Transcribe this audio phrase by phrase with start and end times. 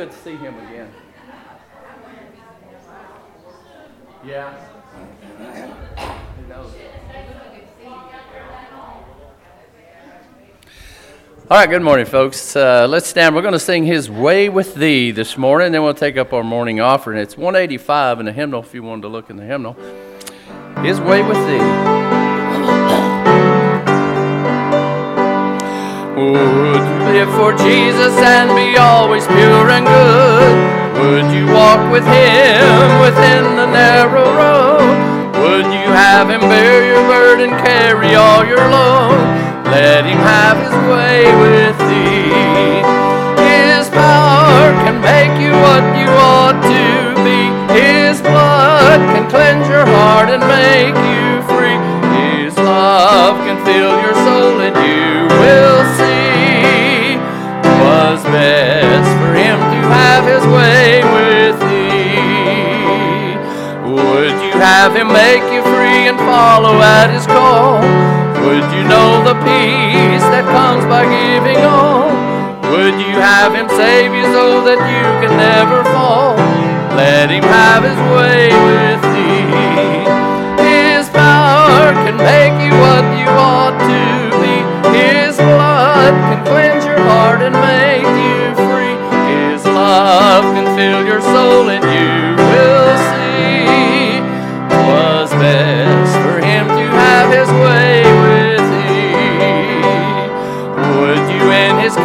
[0.00, 0.90] good to see him again.
[4.24, 4.54] Yeah.
[6.36, 6.72] Who knows?
[11.50, 12.56] All right, good morning, folks.
[12.56, 13.34] Uh, let's stand.
[13.34, 16.44] We're going to sing His Way with Thee this morning, then we'll take up our
[16.44, 17.18] morning offering.
[17.18, 19.74] It's 185 in the hymnal if you wanted to look in the hymnal.
[20.82, 22.19] His Way with Thee.
[26.20, 30.52] Would you live for Jesus and be always pure and good?
[31.00, 35.40] Would you walk with Him within the narrow road?
[35.40, 39.40] Would you have Him bear your burden, carry all your load?
[39.70, 42.82] Let him have his way with thee.
[43.38, 47.48] His power can make you what you ought to be.
[47.72, 51.78] His blood can cleanse your heart and make you free.
[52.18, 54.19] His love can fill your
[66.50, 67.78] follow at his call?
[68.42, 72.10] Would you know the peace that comes by giving all?
[72.74, 76.34] Would you have him save you so that you can never fall?
[76.98, 80.10] Let him have his way with thee.
[80.58, 84.02] His power can make you what you ought to
[84.42, 84.56] be.
[84.90, 88.98] His blood can cleanse your heart and make you free.
[89.30, 91.99] His love can fill your soul and you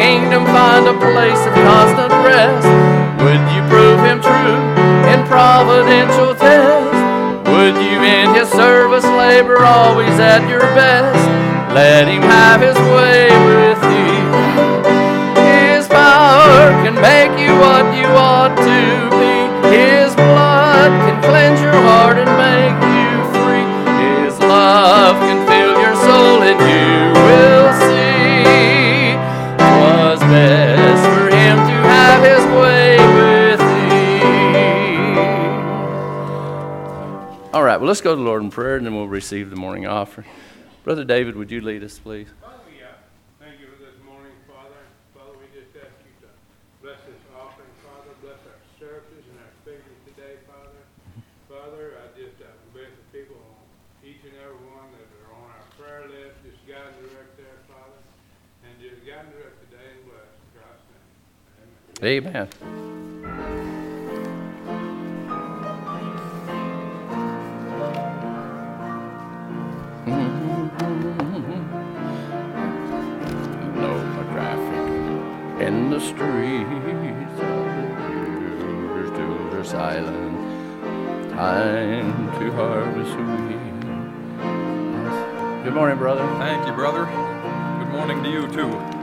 [0.06, 2.68] kingdom find a place of constant rest?
[3.26, 4.62] Would you prove him true
[5.12, 6.94] in providential test?
[7.50, 11.18] Would you in his service labor always at your best?
[11.74, 14.22] Let him have his way with thee.
[15.74, 19.15] His power can make you what you ought to
[37.96, 40.28] let's go to the Lord in prayer and then we'll receive the morning offering.
[40.84, 42.28] Brother David, would you lead us, please?
[42.44, 42.92] Father, we uh,
[43.40, 44.84] thank you for this morning, Father.
[45.16, 46.30] Father, we just ask you to
[46.84, 48.12] bless this offering, Father.
[48.20, 50.84] Bless our services and our speakers today, Father.
[51.48, 53.40] Father, I just uh, beg the people
[54.04, 58.04] each and every one that are on our prayer list, just God direct there, Father.
[58.68, 61.08] And do God and direct today and bless in Christ's name.
[62.04, 62.44] Amen.
[62.44, 63.05] Amen.
[75.96, 81.32] The streets, the still are silent.
[81.32, 83.80] Time to harvest wheat.
[85.64, 86.28] Good morning, brother.
[86.38, 87.06] Thank you, brother.
[87.06, 88.95] Good morning to you too.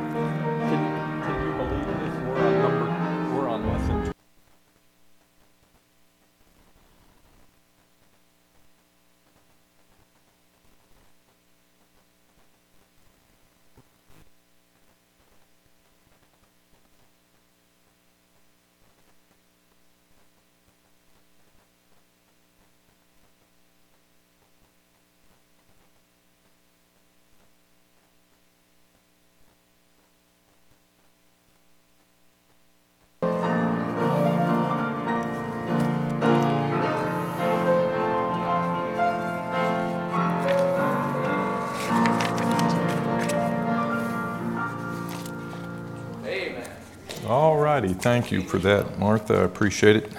[47.89, 49.35] Thank you for that, Martha.
[49.35, 50.13] I appreciate it.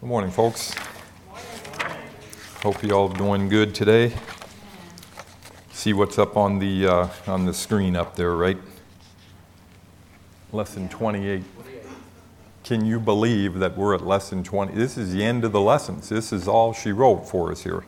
[0.00, 0.74] Good morning, folks.
[2.62, 4.14] Hope you all doing good today.
[5.72, 8.56] See what's up on the uh, on the screen up there, right?
[10.50, 11.42] Lesson 28.
[12.62, 14.72] Can you believe that we're at lesson 20?
[14.72, 16.08] This is the end of the lessons.
[16.08, 17.84] This is all she wrote for us here.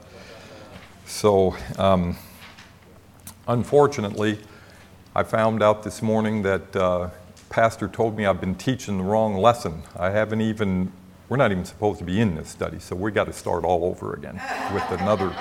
[1.06, 2.18] So, um,
[3.48, 4.38] unfortunately,
[5.16, 7.08] I found out this morning that uh,
[7.48, 9.82] pastor told me I've been teaching the wrong lesson.
[9.98, 10.92] I haven't even,
[11.30, 13.86] we're not even supposed to be in this study, so we got to start all
[13.86, 14.38] over again
[14.74, 15.34] with another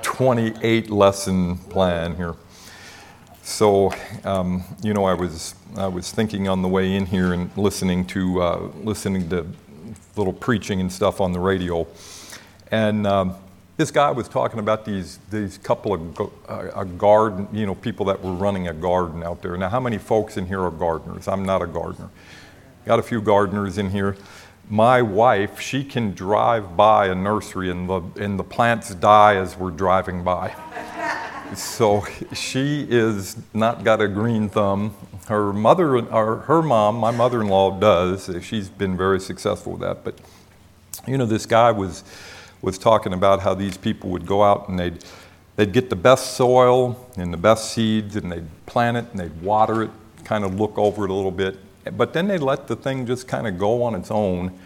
[0.00, 2.34] 28 lesson plan here.
[3.42, 3.92] So,
[4.24, 8.06] um, you know, I was I was thinking on the way in here and listening
[8.06, 9.46] to uh, listening to
[10.16, 11.86] little preaching and stuff on the radio,
[12.70, 13.36] and um,
[13.76, 18.06] this guy was talking about these, these couple of uh, a garden, you know, people
[18.06, 19.56] that were running a garden out there.
[19.56, 21.28] Now, how many folks in here are gardeners?
[21.28, 22.08] I'm not a gardener.
[22.86, 24.16] Got a few gardeners in here.
[24.70, 29.56] My wife, she can drive by a nursery and the, and the plants die as
[29.56, 30.54] we're driving by.
[31.54, 34.96] so she is not got a green thumb.
[35.28, 38.30] Her mother, or her mom, my mother-in-law does.
[38.42, 40.02] She's been very successful with that.
[40.02, 40.18] But
[41.06, 42.04] you know, this guy was
[42.62, 45.04] was talking about how these people would go out and they'd,
[45.56, 49.42] they'd get the best soil and the best seeds and they'd plant it and they'd
[49.42, 49.90] water it,
[50.24, 51.58] kind of look over it a little bit.
[51.96, 54.58] But then they'd let the thing just kind of go on its own.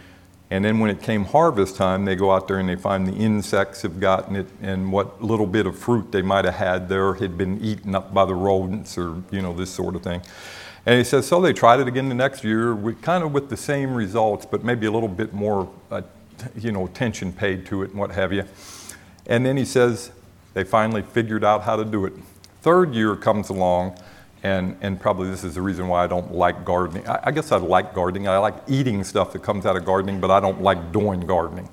[0.49, 3.13] And then when it came harvest time, they go out there and they find the
[3.13, 7.13] insects have gotten it, and what little bit of fruit they might have had there
[7.13, 10.21] had been eaten up by the rodents or, you know, this sort of thing.
[10.85, 13.49] And he says, so they tried it again the next year, with, kind of with
[13.49, 16.01] the same results, but maybe a little bit more uh,
[16.55, 18.45] you know, attention paid to it and what have you.
[19.27, 20.11] And then he says
[20.53, 22.13] they finally figured out how to do it.
[22.61, 23.97] Third year comes along,
[24.43, 27.07] and, and probably this is the reason why I don't like gardening.
[27.07, 28.27] I, I guess I like gardening.
[28.27, 31.69] I like eating stuff that comes out of gardening, but I don't like doing gardening.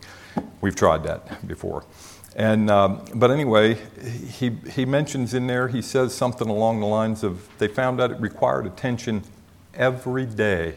[0.60, 1.84] We've tried that before.
[2.36, 3.78] And, um, but anyway,
[4.38, 8.12] he, he mentions in there, he says something along the lines of they found out
[8.12, 9.24] it required attention
[9.74, 10.76] every day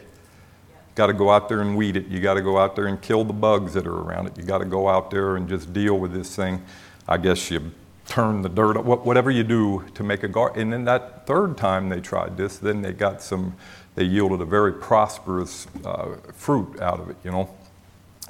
[0.94, 2.06] got to go out there and weed it.
[2.08, 4.36] You got to go out there and kill the bugs that are around it.
[4.36, 6.62] You got to go out there and just deal with this thing.
[7.08, 7.72] I guess you
[8.06, 10.62] turn the dirt, whatever you do to make a garden.
[10.62, 13.54] And then that third time they tried this, then they got some,
[13.94, 17.54] they yielded a very prosperous uh, fruit out of it, you know.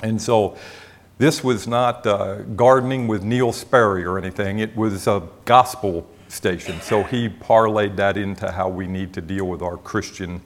[0.03, 0.56] And so
[1.19, 6.81] this was not uh, gardening with Neil Sperry or anything, it was a gospel station.
[6.81, 10.41] So he parlayed that into how we need to deal with our Christian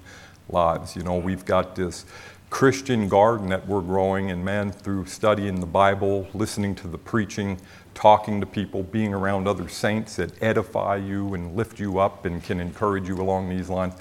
[0.48, 0.96] lives.
[0.96, 2.04] You know, we've got this
[2.50, 7.58] Christian garden that we're growing, and man, through studying the Bible, listening to the preaching,
[7.94, 12.42] talking to people, being around other saints that edify you and lift you up and
[12.42, 13.94] can encourage you along these lines,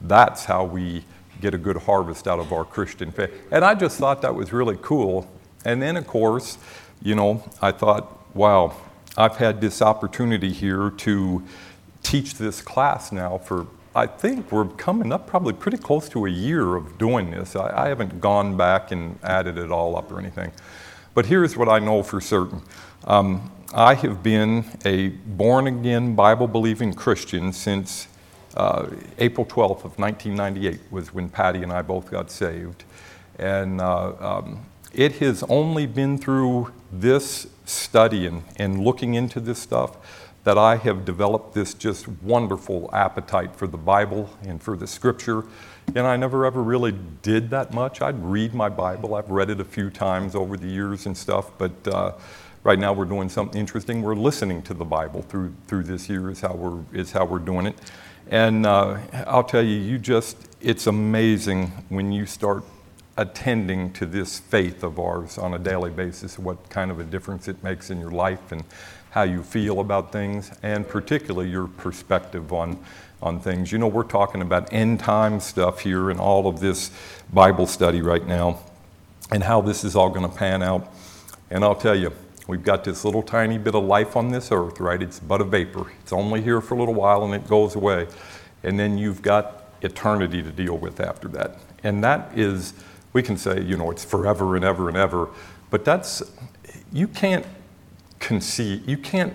[0.00, 1.04] that's how we
[1.40, 3.30] get a good harvest out of our Christian faith.
[3.50, 5.30] And I just thought that was really cool.
[5.64, 6.58] And then, of course,
[7.02, 8.74] you know, I thought, wow,
[9.16, 11.42] I've had this opportunity here to
[12.02, 16.30] teach this class now for I think we're coming up probably pretty close to a
[16.30, 17.54] year of doing this.
[17.54, 20.50] I, I, haven't gone back and added it all up or anything.
[21.12, 22.62] But here's what I know for certain
[23.04, 28.08] um, I have been a born again, Bible believing Christian since
[28.54, 32.84] uh, April 12th of 1998 was when Patty and I both got saved.
[33.38, 39.58] And uh, um, it has only been through this study and, and looking into this
[39.58, 44.86] stuff that I have developed this just wonderful appetite for the Bible and for the
[44.86, 45.44] scripture.
[45.94, 48.02] And I never ever really did that much.
[48.02, 51.50] I'd read my Bible, I've read it a few times over the years and stuff,
[51.58, 52.12] but uh,
[52.64, 54.02] right now we're doing something interesting.
[54.02, 57.38] We're listening to the Bible through, through this year, is how, we're, is how we're
[57.38, 57.76] doing it.
[58.30, 62.62] And uh, I'll tell you, you just, it's amazing when you start
[63.16, 67.48] attending to this faith of ours on a daily basis, what kind of a difference
[67.48, 68.64] it makes in your life and
[69.12, 72.82] how you feel about things, and particularly your perspective on,
[73.20, 73.70] on things.
[73.70, 76.90] You know, we're talking about end time stuff here in all of this
[77.30, 78.60] Bible study right now,
[79.30, 80.90] and how this is all going to pan out.
[81.50, 82.10] And I'll tell you,
[82.46, 85.02] we've got this little tiny bit of life on this earth, right?
[85.02, 85.92] It's but a vapor.
[86.00, 88.08] It's only here for a little while and it goes away.
[88.62, 91.58] And then you've got eternity to deal with after that.
[91.84, 92.72] And that is,
[93.12, 95.28] we can say, you know, it's forever and ever and ever,
[95.68, 96.22] but that's,
[96.92, 97.44] you can't
[98.22, 99.34] conceive, you can't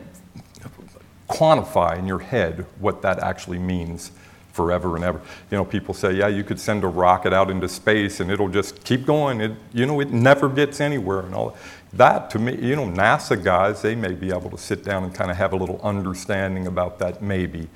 [1.29, 4.11] quantify in your head what that actually means
[4.53, 5.21] forever and ever.
[5.51, 8.49] You know, people say, yeah, you could send a rocket out into space and it'll
[8.49, 9.39] just keep going.
[9.39, 11.55] It, you know, it never gets anywhere and all
[11.93, 12.31] that.
[12.31, 15.29] To me, you know, NASA guys, they may be able to sit down and kind
[15.29, 17.67] of have a little understanding about that, maybe.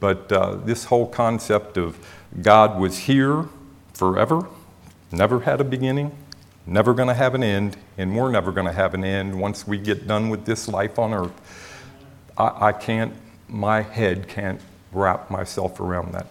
[0.00, 1.96] But uh, this whole concept of
[2.42, 3.44] God was here
[3.92, 4.48] forever,
[5.12, 6.10] never had a beginning,
[6.66, 9.66] never going to have an end, and we're never going to have an end once
[9.66, 11.32] we get done with this life on earth.
[12.36, 13.14] I, I, can't,
[13.48, 14.60] my head can't
[14.92, 16.26] wrap myself around that.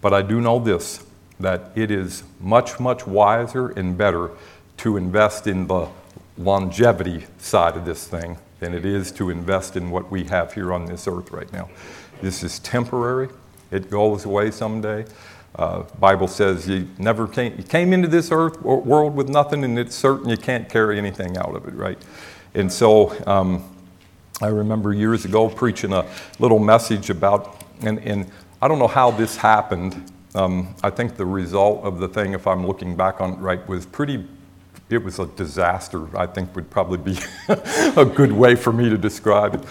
[0.00, 1.04] But I do know this
[1.40, 4.30] that it is much, much wiser and better
[4.78, 5.88] to invest in the
[6.36, 10.72] longevity side of this thing than it is to invest in what we have here
[10.72, 11.68] on this earth right now.
[12.20, 13.28] This is temporary,
[13.70, 15.04] it goes away someday.
[15.54, 19.78] Uh, Bible says you never came, you came into this earth world with nothing, and
[19.78, 21.98] it's certain you can't carry anything out of it, right?
[22.54, 23.64] And so um,
[24.40, 26.06] I remember years ago preaching a
[26.38, 28.30] little message about, and, and
[28.62, 30.12] I don't know how this happened.
[30.34, 33.66] Um, I think the result of the thing, if I'm looking back on it right,
[33.68, 34.24] was pretty,
[34.90, 37.18] it was a disaster, I think would probably be
[37.96, 39.62] a good way for me to describe it.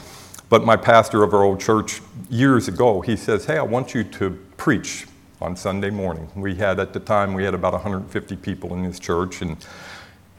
[0.49, 4.03] But my pastor of our old church years ago, he says, Hey, I want you
[4.03, 5.05] to preach
[5.41, 6.29] on Sunday morning.
[6.35, 9.41] We had, at the time, we had about 150 people in this church.
[9.41, 9.57] And,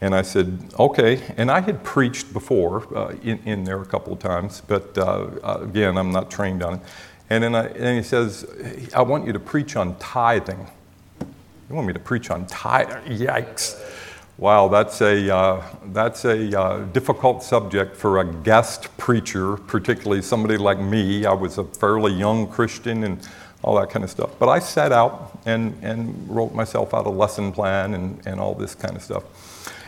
[0.01, 1.21] and I said, Okay.
[1.37, 5.29] And I had preached before uh, in, in there a couple of times, but uh,
[5.43, 6.81] uh again, I'm not trained on it.
[7.29, 8.45] And then I, and he says,
[8.95, 10.67] I want you to preach on tithing.
[11.69, 13.17] You want me to preach on tithing?
[13.17, 13.79] Yikes.
[14.39, 20.57] Wow, that's a, uh, that's a uh, difficult subject for a guest preacher, particularly somebody
[20.57, 21.25] like me.
[21.25, 23.19] I was a fairly young Christian and
[23.61, 24.31] all that kind of stuff.
[24.39, 28.53] But I set out and, and wrote myself out a lesson plan and, and all
[28.53, 29.23] this kind of stuff.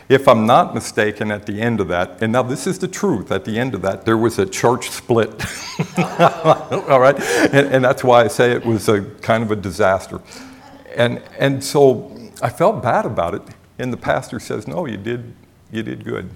[0.08, 3.32] If I'm not mistaken, at the end of that, and now this is the truth,
[3.32, 5.30] at the end of that, there was a church split.
[5.98, 7.18] all right?
[7.18, 10.20] And, and that's why I say it was a kind of a disaster.
[10.94, 13.42] And, and so I felt bad about it
[13.78, 15.34] and the pastor says, No, you did,
[15.72, 16.30] you did good.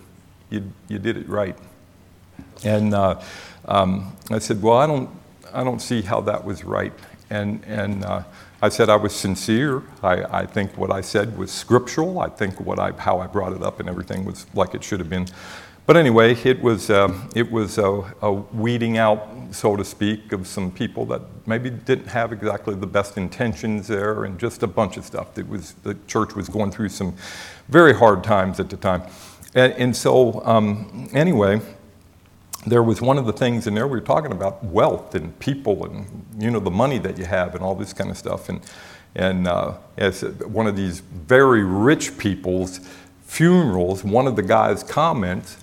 [0.50, 1.56] You, you did it right.
[2.64, 3.20] And uh,
[3.66, 5.10] um, I said, Well, I don't,
[5.52, 6.92] I don't see how that was right.
[7.30, 8.22] And, and uh,
[8.62, 9.82] I said I was sincere.
[10.02, 12.20] I, I think what I said was scriptural.
[12.20, 15.00] I think what I, how I brought it up and everything was like it should
[15.00, 15.26] have been.
[15.86, 20.44] But anyway, it was, uh, it was a, a, weeding out, so to speak, of
[20.44, 24.96] some people that maybe didn't have exactly the best intentions there and just a bunch
[24.96, 25.38] of stuff.
[25.38, 27.14] It was, the church was going through some
[27.68, 29.02] very hard times at the time.
[29.54, 31.60] And, and so, um, anyway,
[32.66, 35.86] there was one of the things in there we were talking about wealth and people
[35.86, 38.60] and you know the money that you have and all this kind of stuff and
[39.14, 42.80] and uh, as one of these very rich people's
[43.22, 45.56] funerals one of the guys comments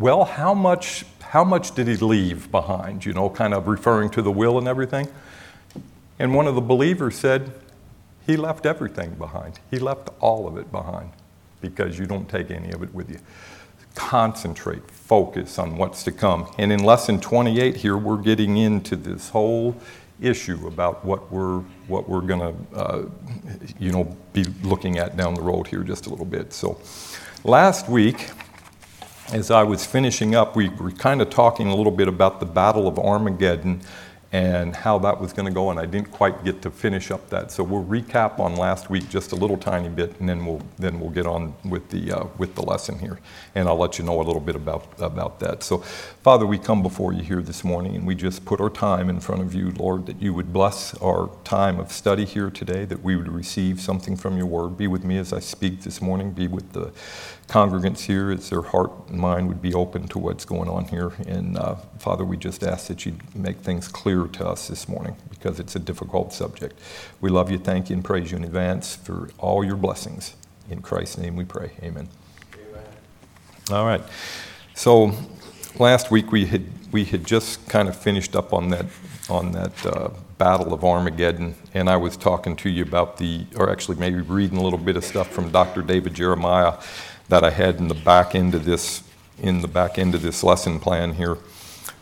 [0.00, 3.04] well, how much, how much did he leave behind?
[3.04, 5.08] You know, kind of referring to the will and everything.
[6.18, 7.52] And one of the believers said,
[8.26, 9.60] he left everything behind.
[9.70, 11.10] He left all of it behind
[11.60, 13.18] because you don't take any of it with you.
[13.94, 16.52] Concentrate, focus on what's to come.
[16.58, 19.76] And in lesson 28 here, we're getting into this whole
[20.20, 23.08] issue about what we're what we're going to uh,
[23.78, 26.52] you know be looking at down the road here just a little bit.
[26.52, 26.80] So
[27.44, 28.30] last week
[29.32, 32.46] as I was finishing up, we were kind of talking a little bit about the
[32.46, 33.80] Battle of Armageddon
[34.32, 37.30] and how that was going to go, and I didn't quite get to finish up
[37.30, 37.50] that.
[37.50, 41.00] So we'll recap on last week just a little tiny bit, and then we'll then
[41.00, 43.18] we'll get on with the uh, with the lesson here,
[43.56, 45.64] and I'll let you know a little bit about about that.
[45.64, 49.10] So, Father, we come before you here this morning, and we just put our time
[49.10, 52.84] in front of you, Lord, that you would bless our time of study here today,
[52.84, 54.76] that we would receive something from your word.
[54.76, 56.30] Be with me as I speak this morning.
[56.30, 56.92] Be with the
[57.50, 61.12] congregants here as their heart and mind would be open to what's going on here.
[61.26, 65.16] And uh, Father, we just ask that you make things clear to us this morning
[65.28, 66.78] because it's a difficult subject.
[67.20, 70.36] We love you, thank you, and praise you in advance for all your blessings.
[70.70, 71.72] In Christ's name we pray.
[71.82, 72.08] Amen.
[72.54, 72.84] Amen.
[73.72, 74.02] All right.
[74.74, 75.12] So
[75.76, 78.86] last week we had we had just kind of finished up on that
[79.28, 83.70] on that uh, battle of Armageddon, and I was talking to you about the, or
[83.70, 85.82] actually maybe reading a little bit of stuff from Dr.
[85.82, 86.78] David Jeremiah
[87.30, 89.02] that I had in the back end of this
[89.40, 91.38] in the back end of this lesson plan here.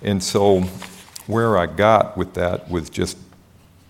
[0.03, 0.63] And so
[1.27, 3.17] where I got with that was just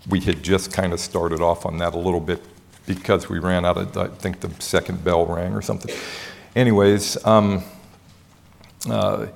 [0.09, 2.43] we had just kind of started off on that a little bit
[2.87, 5.95] because we ran out of I think the second bell rang or something.
[6.57, 7.63] Anyways, um,
[8.91, 9.27] uh,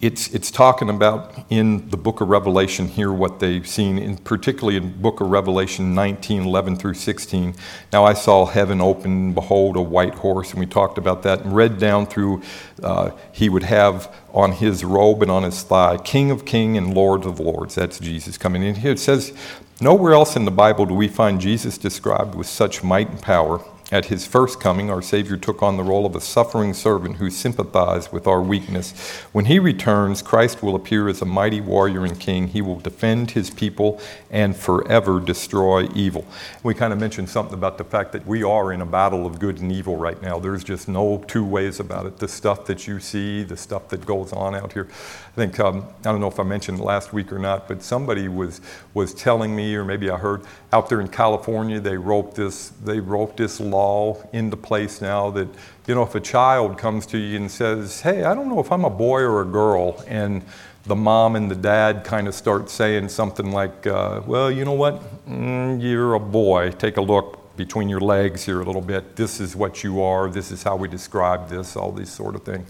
[0.00, 4.76] it's, it's talking about in the book of Revelation here what they've seen, in, particularly
[4.76, 7.54] in book of Revelation 19, 11 through 16.
[7.92, 11.56] Now I saw heaven open, behold, a white horse, and we talked about that and
[11.56, 12.42] read down through,
[12.82, 16.94] uh, he would have on his robe and on his thigh, King of Kings and
[16.94, 17.74] Lord of Lords.
[17.74, 18.92] That's Jesus coming in here.
[18.92, 19.32] It says,
[19.80, 23.64] nowhere else in the Bible do we find Jesus described with such might and power
[23.90, 27.28] at his first coming, our Savior took on the role of a suffering servant who
[27.28, 28.92] sympathized with our weakness.
[29.32, 32.48] When he returns, Christ will appear as a mighty warrior and king.
[32.48, 36.24] He will defend his people and forever destroy evil.
[36.62, 39.40] We kind of mentioned something about the fact that we are in a battle of
[39.40, 40.38] good and evil right now.
[40.38, 42.18] There's just no two ways about it.
[42.18, 44.86] The stuff that you see, the stuff that goes on out here.
[44.90, 48.28] I think, um, I don't know if I mentioned last week or not, but somebody
[48.28, 48.60] was,
[48.94, 53.00] was telling me, or maybe I heard, out there in California, they wrote this, they
[53.00, 55.48] wrote this law law into place now that,
[55.86, 58.70] you know, if a child comes to you and says, hey, I don't know if
[58.70, 60.42] I'm a boy or a girl, and
[60.84, 64.78] the mom and the dad kind of start saying something like, uh, well, you know
[64.84, 64.96] what,
[65.26, 69.40] mm, you're a boy, take a look between your legs here a little bit, this
[69.40, 72.68] is what you are, this is how we describe this, all these sort of things.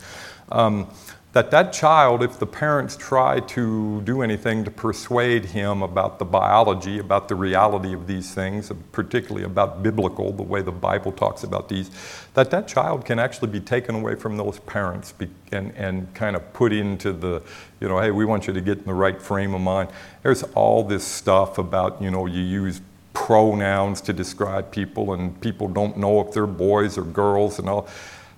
[0.51, 0.89] Um,
[1.33, 6.25] that that child, if the parents try to do anything to persuade him about the
[6.25, 11.45] biology, about the reality of these things, particularly about biblical, the way the Bible talks
[11.45, 11.93] about these,
[12.35, 15.15] that that child can actually be taken away from those parents
[15.53, 17.41] and, and kind of put into the,
[17.79, 19.89] you know, hey, we want you to get in the right frame of mind.
[20.25, 22.81] There's all this stuff about, you know, you use
[23.13, 27.87] pronouns to describe people and people don't know if they're boys or girls and all.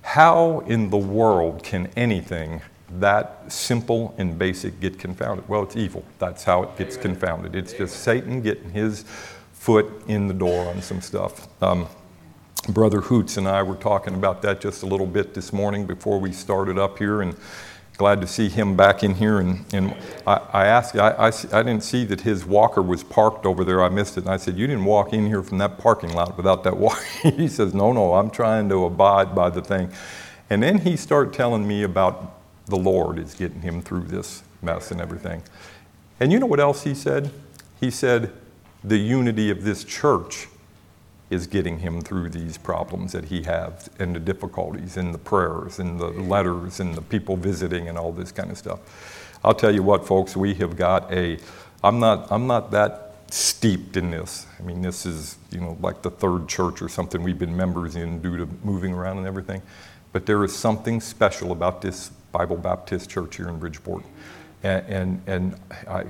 [0.03, 2.61] How in the world can anything
[2.99, 5.47] that simple and basic get confounded?
[5.47, 6.03] Well, it's evil.
[6.19, 7.55] That's how it gets confounded.
[7.55, 9.03] It's just Satan getting his
[9.53, 11.47] foot in the door on some stuff.
[11.63, 11.87] Um,
[12.69, 16.19] Brother Hoots and I were talking about that just a little bit this morning before
[16.19, 17.35] we started up here, and
[17.97, 19.39] glad to see him back in here.
[19.39, 19.95] And, and
[20.25, 23.83] I, I asked, I, I, I, didn't see that his walker was parked over there.
[23.83, 24.21] I missed it.
[24.21, 27.03] And I said, You didn't walk in here from that parking lot without that walker.
[27.23, 29.91] he says, No, no, I'm trying to abide by the thing.
[30.49, 34.91] And then he started telling me about the Lord is getting him through this mess
[34.91, 35.43] and everything.
[36.19, 37.31] And you know what else he said?
[37.79, 38.31] He said,
[38.83, 40.47] the unity of this church
[41.29, 45.79] is getting him through these problems that he has and the difficulties and the prayers
[45.79, 49.39] and the letters and the people visiting and all this kind of stuff.
[49.43, 51.39] I'll tell you what, folks, we have got a,
[51.83, 54.45] I'm not, I'm not that steeped in this.
[54.59, 57.95] I mean, this is, you know, like the third church or something we've been members
[57.95, 59.61] in due to moving around and everything.
[60.11, 64.03] But there is something special about this Bible Baptist Church here in Bridgeport.
[64.63, 65.55] And, and, and
[65.89, 66.05] I,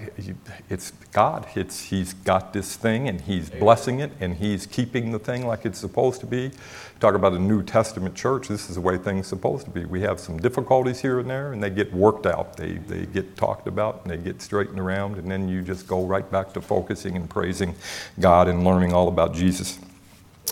[0.70, 1.48] it's God.
[1.56, 5.66] It's, he's got this thing and He's blessing it and He's keeping the thing like
[5.66, 6.52] it's supposed to be.
[7.00, 9.86] Talk about a New Testament church, this is the way things are supposed to be.
[9.86, 12.56] We have some difficulties here and there and they get worked out.
[12.56, 16.06] They, they get talked about and they get straightened around, and then you just go
[16.06, 17.76] right back to focusing and praising
[18.20, 19.80] God and learning all about Jesus.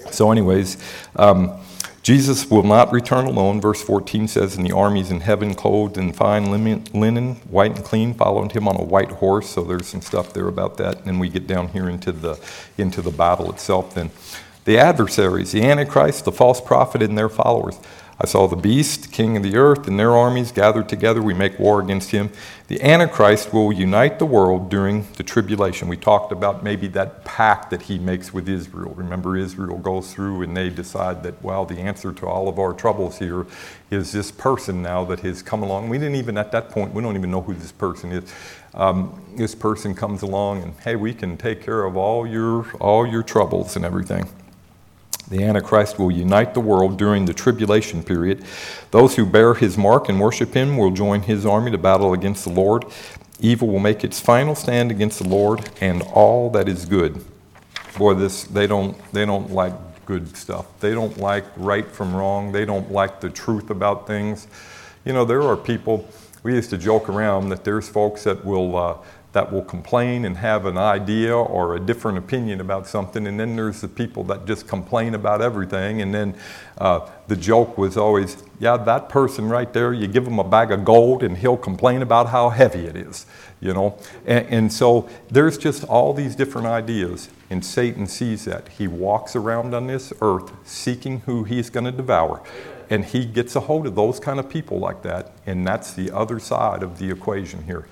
[0.10, 0.78] So, anyways,
[1.16, 1.60] um,
[2.04, 3.62] Jesus will not return alone.
[3.62, 8.14] Verse 14 says, And the armies in heaven, clothed in fine linen, white and clean,
[8.16, 9.50] followed him on a white horse.
[9.50, 11.06] So there's some stuff there about that.
[11.06, 12.40] And we get down here into the,
[12.78, 14.10] into the battle itself then.
[14.66, 17.80] The adversaries, the Antichrist, the false prophet, and their followers.
[18.24, 21.24] I saw the beast, king of the earth, and their armies gathered together.
[21.24, 22.30] We make war against him.
[22.68, 25.88] The Antichrist will unite the world during the tribulation.
[25.88, 28.94] We talked about maybe that pact that he makes with Israel.
[28.94, 32.74] Remember, Israel goes through and they decide that, well, the answer to all of our
[32.74, 33.48] troubles here
[33.90, 35.90] is this person now that has come along.
[35.90, 38.32] We didn't even, at that point, we don't even know who this person is.
[38.76, 43.08] Um, this person comes along and, hey, we can take care of all your, all
[43.08, 44.30] your troubles and everything.
[45.32, 48.44] The Antichrist will unite the world during the tribulation period.
[48.92, 52.44] Those who bear his mark and worship him will join his army to battle against
[52.44, 52.84] the Lord.
[53.40, 57.24] Evil will make its final stand against the Lord and all that is good.
[57.98, 59.74] Boy, this they don't they don't like
[60.06, 60.66] good stuff.
[60.82, 62.52] They don't like right from wrong.
[62.52, 64.48] They don't like the truth about things.
[65.06, 66.10] You know, there are people.
[66.44, 68.98] We used to joke around that there's folks that will uh,
[69.34, 73.28] that will complain and have an idea or a different opinion about something.
[73.28, 76.02] And then there's the people that just complain about everything.
[76.02, 76.36] And then
[76.78, 80.72] uh, the joke was always, yeah, that person right there, you give him a bag
[80.72, 83.26] of gold and he'll complain about how heavy it is,
[83.62, 83.98] you know?
[84.26, 87.30] And, and so there's just all these different ideas.
[87.50, 88.68] And Satan sees that.
[88.68, 92.44] He walks around on this earth seeking who he's going to devour.
[92.90, 95.32] And he gets a hold of those kind of people like that.
[95.46, 97.88] And that's the other side of the equation here.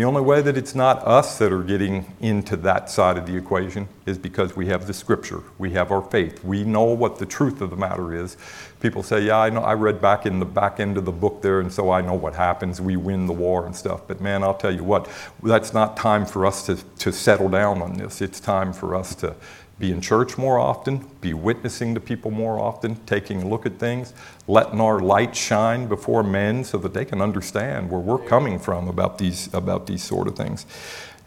[0.00, 3.36] The only way that it's not us that are getting into that side of the
[3.36, 5.42] equation is because we have the scripture.
[5.58, 6.42] We have our faith.
[6.42, 8.38] We know what the truth of the matter is.
[8.80, 11.42] People say, Yeah, I know I read back in the back end of the book
[11.42, 12.80] there, and so I know what happens.
[12.80, 14.08] We win the war and stuff.
[14.08, 15.06] But man, I'll tell you what,
[15.42, 18.22] that's not time for us to, to settle down on this.
[18.22, 19.36] It's time for us to
[19.80, 23.78] be in church more often, be witnessing to people more often, taking a look at
[23.78, 24.12] things,
[24.46, 28.88] letting our light shine before men so that they can understand where we're coming from
[28.88, 30.66] about these, about these sort of things.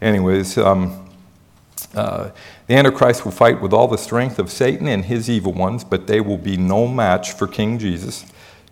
[0.00, 1.10] Anyways, um,
[1.94, 2.30] uh,
[2.68, 6.06] the Antichrist will fight with all the strength of Satan and his evil ones, but
[6.06, 8.24] they will be no match for King Jesus.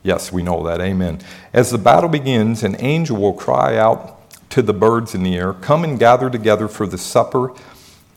[0.05, 0.81] Yes, we know that.
[0.81, 1.18] Amen.
[1.53, 5.55] As the battle begins, an angel will cry out to the birds in the air
[5.55, 7.53] Come and gather together for the supper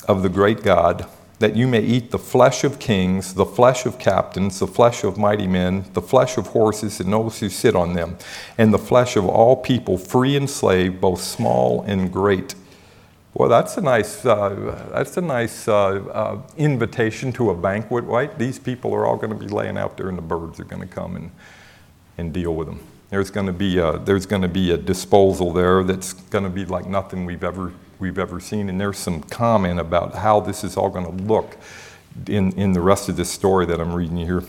[0.08, 1.08] of the great God
[1.40, 5.18] that you may eat the flesh of kings, the flesh of captains, the flesh of
[5.18, 8.18] mighty men, the flesh of horses and those who sit on them,
[8.58, 12.56] and the flesh of all people, free and slave, both small and great.
[13.34, 18.38] Well, that's a nice, uh, that's a nice uh, uh, invitation to a banquet, right?
[18.40, 20.82] These people are all going to be laying out there, and the birds are going
[20.82, 21.32] to come and,
[22.18, 22.80] and deal with them.
[23.10, 26.50] There's going to be a, there's going to be a disposal there that's going to
[26.50, 28.70] be like nothing we've ever we've ever seen.
[28.70, 31.58] And there's some comment about how this is all going to look
[32.28, 34.44] in, in the rest of this story that I'm reading here.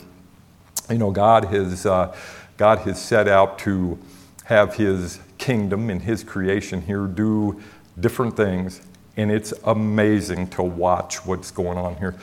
[0.90, 2.16] You know, God has, uh,
[2.56, 3.98] God has set out to
[4.44, 7.60] have his kingdom and his creation here do
[7.98, 8.80] different things.
[9.16, 12.14] And it's amazing to watch what's going on here.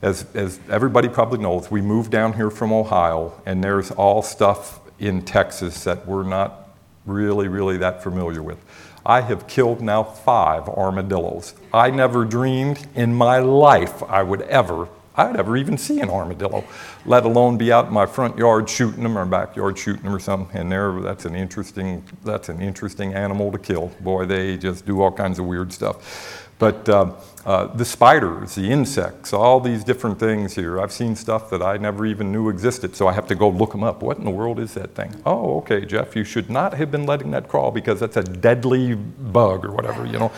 [0.00, 4.80] As, as everybody probably knows, we moved down here from Ohio, and there's all stuff
[4.98, 6.68] in Texas that we're not
[7.04, 8.58] really, really that familiar with.
[9.04, 11.54] I have killed now five armadillos.
[11.72, 16.62] I never dreamed in my life I would ever I'd ever even see an armadillo,
[17.04, 20.20] let alone be out in my front yard shooting them or backyard shooting them or
[20.20, 20.56] something.
[20.56, 23.88] And there, that's an interesting, that's an interesting animal to kill.
[23.98, 26.47] Boy, they just do all kinds of weird stuff.
[26.58, 27.12] But uh,
[27.46, 30.80] uh, the spiders, the insects, all these different things here.
[30.80, 33.70] I've seen stuff that I never even knew existed, so I have to go look
[33.70, 34.02] them up.
[34.02, 35.14] What in the world is that thing?
[35.24, 38.94] Oh, okay, Jeff, you should not have been letting that crawl because that's a deadly
[38.94, 40.32] bug or whatever, you know.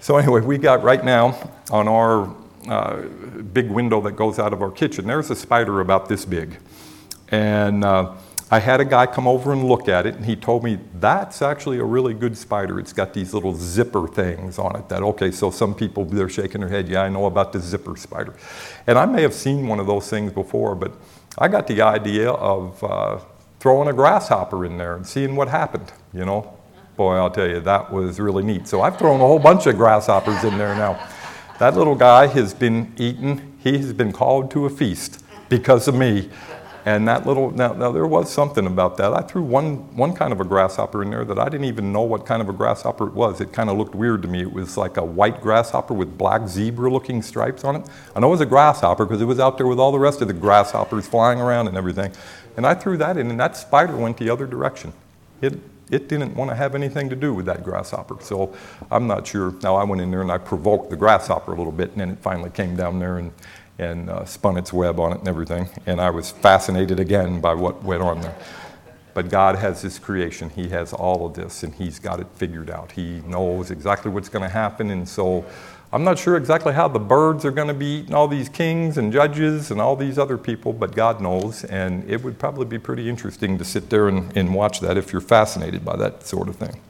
[0.00, 2.34] So anyway, we got right now on our
[2.68, 3.02] uh,
[3.52, 5.06] big window that goes out of our kitchen.
[5.06, 6.58] There's a spider about this big.
[7.28, 8.14] And uh,
[8.52, 11.40] I had a guy come over and look at it, and he told me that's
[11.40, 12.80] actually a really good spider.
[12.80, 14.88] It's got these little zipper things on it.
[14.88, 17.96] That, okay, so some people, they're shaking their head, yeah, I know about the zipper
[17.96, 18.34] spider.
[18.88, 20.92] And I may have seen one of those things before, but
[21.38, 23.20] I got the idea of uh,
[23.60, 26.56] throwing a grasshopper in there and seeing what happened, you know.
[26.96, 28.66] Boy, I'll tell you, that was really neat.
[28.66, 31.08] So I've thrown a whole bunch of grasshoppers in there now.
[31.60, 35.94] That little guy has been eaten, he has been called to a feast because of
[35.94, 36.30] me.
[36.86, 39.12] And that little, now, now, there was something about that.
[39.12, 42.02] I threw one, one kind of a grasshopper in there that I didn't even know
[42.02, 43.40] what kind of a grasshopper it was.
[43.40, 44.40] It kind of looked weird to me.
[44.40, 47.86] It was like a white grasshopper with black zebra looking stripes on it.
[48.16, 50.22] I know it was a grasshopper because it was out there with all the rest
[50.22, 52.12] of the grasshoppers flying around and everything.
[52.56, 54.92] And I threw that in, and that spider went the other direction.
[55.42, 55.58] It,
[55.90, 58.16] it didn't want to have anything to do with that grasshopper.
[58.20, 58.54] So
[58.90, 59.52] I'm not sure.
[59.62, 62.10] Now I went in there and I provoked the grasshopper a little bit, and then
[62.10, 63.32] it finally came down there and,
[63.80, 65.68] and uh, spun its web on it and everything.
[65.86, 68.36] And I was fascinated again by what went on there.
[69.14, 70.50] But God has His creation.
[70.50, 72.92] He has all of this, and He's got it figured out.
[72.92, 75.44] He knows exactly what's going to happen, and so
[75.92, 78.96] I'm not sure exactly how the birds are going to be eating all these kings
[78.98, 81.64] and judges and all these other people, but God knows.
[81.64, 85.12] And it would probably be pretty interesting to sit there and, and watch that if
[85.12, 86.80] you're fascinated by that sort of thing.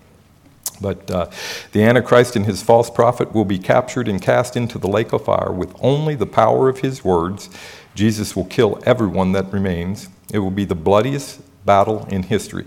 [0.80, 1.30] But uh,
[1.72, 5.24] the Antichrist and his false prophet will be captured and cast into the lake of
[5.24, 7.50] fire with only the power of his words.
[7.94, 10.08] Jesus will kill everyone that remains.
[10.32, 12.66] It will be the bloodiest battle in history.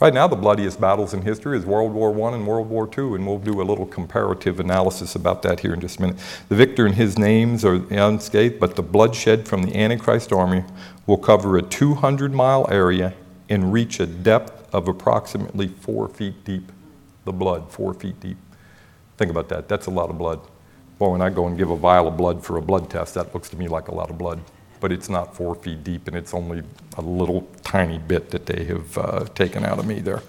[0.00, 3.16] Right now, the bloodiest battles in history is World War I and World War II,
[3.16, 6.16] and we'll do a little comparative analysis about that here in just a minute.
[6.48, 10.64] The victor and his names are unscathed, but the bloodshed from the Antichrist army
[11.06, 13.12] will cover a 200 mile area
[13.50, 16.72] and reach a depth of approximately four feet deep.
[17.24, 18.38] The blood, four feet deep.
[19.16, 19.68] Think about that.
[19.68, 20.40] That's a lot of blood.
[20.98, 23.34] Boy, when I go and give a vial of blood for a blood test, that
[23.34, 24.40] looks to me like a lot of blood
[24.80, 26.62] but it's not four feet deep, and it's only
[26.96, 30.22] a little tiny bit that they have uh, taken out of me there.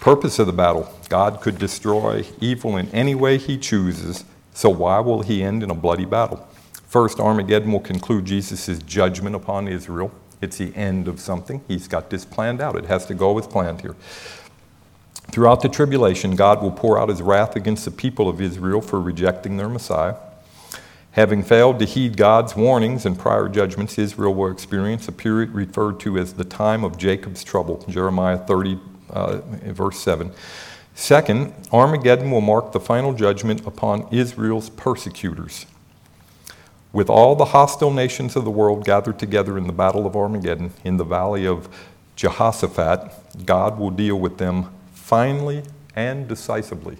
[0.00, 5.00] Purpose of the battle God could destroy evil in any way He chooses, so why
[5.00, 6.46] will He end in a bloody battle?
[6.86, 10.12] First, Armageddon will conclude Jesus' judgment upon Israel.
[10.40, 11.62] It's the end of something.
[11.66, 12.76] He's got this planned out.
[12.76, 13.96] It has to go as planned here.
[15.30, 19.00] Throughout the tribulation, God will pour out his wrath against the people of Israel for
[19.00, 20.14] rejecting their Messiah.
[21.12, 25.98] Having failed to heed God's warnings and prior judgments, Israel will experience a period referred
[26.00, 29.40] to as the time of Jacob's trouble, Jeremiah 30, uh,
[29.72, 30.30] verse 7.
[30.94, 35.64] Second, Armageddon will mark the final judgment upon Israel's persecutors.
[36.92, 40.72] With all the hostile nations of the world gathered together in the battle of Armageddon
[40.84, 41.68] in the valley of
[42.14, 44.70] Jehoshaphat, God will deal with them
[45.06, 45.62] finally
[45.94, 46.96] and decisively.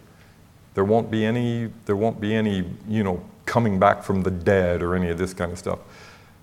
[0.75, 4.81] There won't be any, there won't be any, you know, coming back from the dead
[4.81, 5.81] or any of this kind of stuff.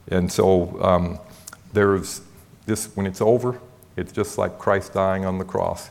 [0.10, 1.20] And so um,
[1.72, 2.20] there's
[2.66, 3.62] this, when it's over,
[3.96, 5.90] it's just like Christ dying on the cross.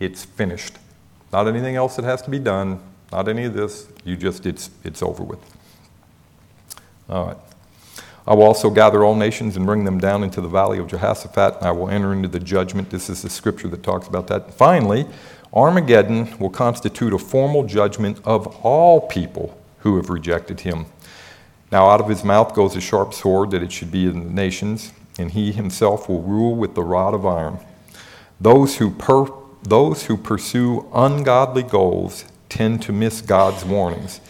[0.00, 0.78] It's finished.
[1.32, 2.80] Not anything else that has to be done,
[3.12, 3.86] not any of this.
[4.04, 5.38] You just, it's, it's over with.
[7.08, 7.36] All right.
[8.26, 11.56] I will also gather all nations and bring them down into the valley of Jehoshaphat,
[11.56, 12.90] and I will enter into the judgment.
[12.90, 14.54] This is the scripture that talks about that.
[14.54, 15.06] Finally,
[15.52, 20.86] Armageddon will constitute a formal judgment of all people who have rejected him.
[21.72, 24.30] Now out of his mouth goes a sharp sword, that it should be in the
[24.30, 27.58] nations, and he himself will rule with the rod of iron.
[28.40, 29.26] Those who, per,
[29.62, 34.20] those who pursue ungodly goals tend to miss God's warnings,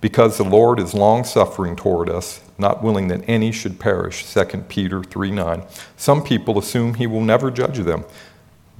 [0.00, 4.32] because the Lord is long suffering toward us, not willing that any should perish.
[4.32, 5.62] 2 Peter 3 9.
[5.96, 8.04] Some people assume he will never judge them,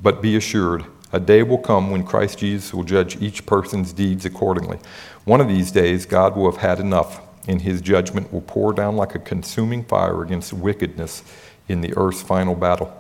[0.01, 4.25] but be assured, a day will come when Christ Jesus will judge each person's deeds
[4.25, 4.79] accordingly.
[5.25, 8.97] One of these days, God will have had enough, and his judgment will pour down
[8.97, 11.25] like a consuming fire against wickedness
[11.67, 12.97] in the earth's final battle.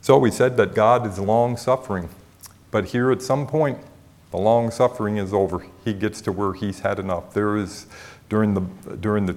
[0.00, 2.08] So we said that God is long suffering,
[2.70, 3.78] but here at some point,
[4.30, 5.66] the long suffering is over.
[5.84, 7.34] He gets to where he's had enough.
[7.34, 7.86] There is,
[8.28, 8.60] during the,
[8.96, 9.36] during the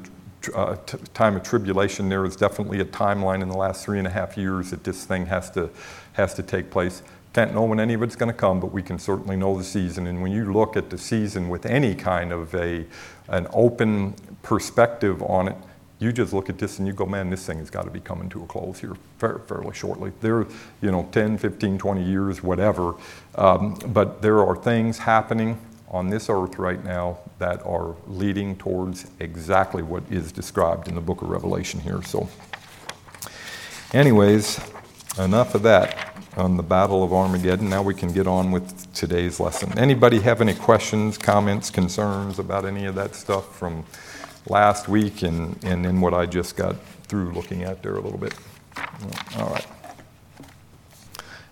[0.56, 0.76] uh,
[1.14, 4.38] time of tribulation, there is definitely a timeline in the last three and a half
[4.38, 5.70] years that this thing has to,
[6.14, 7.04] has to take place.
[7.34, 9.64] Can't know when any of it's going to come, but we can certainly know the
[9.64, 10.08] season.
[10.08, 12.86] And when you look at the season with any kind of a,
[13.28, 15.56] an open perspective on it,
[16.00, 18.00] you just look at this and you go, man, this thing has got to be
[18.00, 20.14] coming to a close here fairly shortly.
[20.22, 20.48] There,
[20.82, 22.96] you know, 10, 15, 20 years, whatever.
[23.36, 29.08] Um, but there are things happening on this earth right now that are leading towards
[29.20, 32.02] exactly what is described in the book of Revelation here.
[32.04, 32.30] So,
[33.94, 34.60] anyways,
[35.18, 37.70] enough of that on the Battle of Armageddon.
[37.70, 39.78] Now we can get on with today's lesson.
[39.78, 43.84] Anybody have any questions, comments, concerns about any of that stuff from
[44.48, 48.20] last week and, and in what I just got through looking at there a little
[48.20, 48.36] bit?
[49.38, 49.66] All right.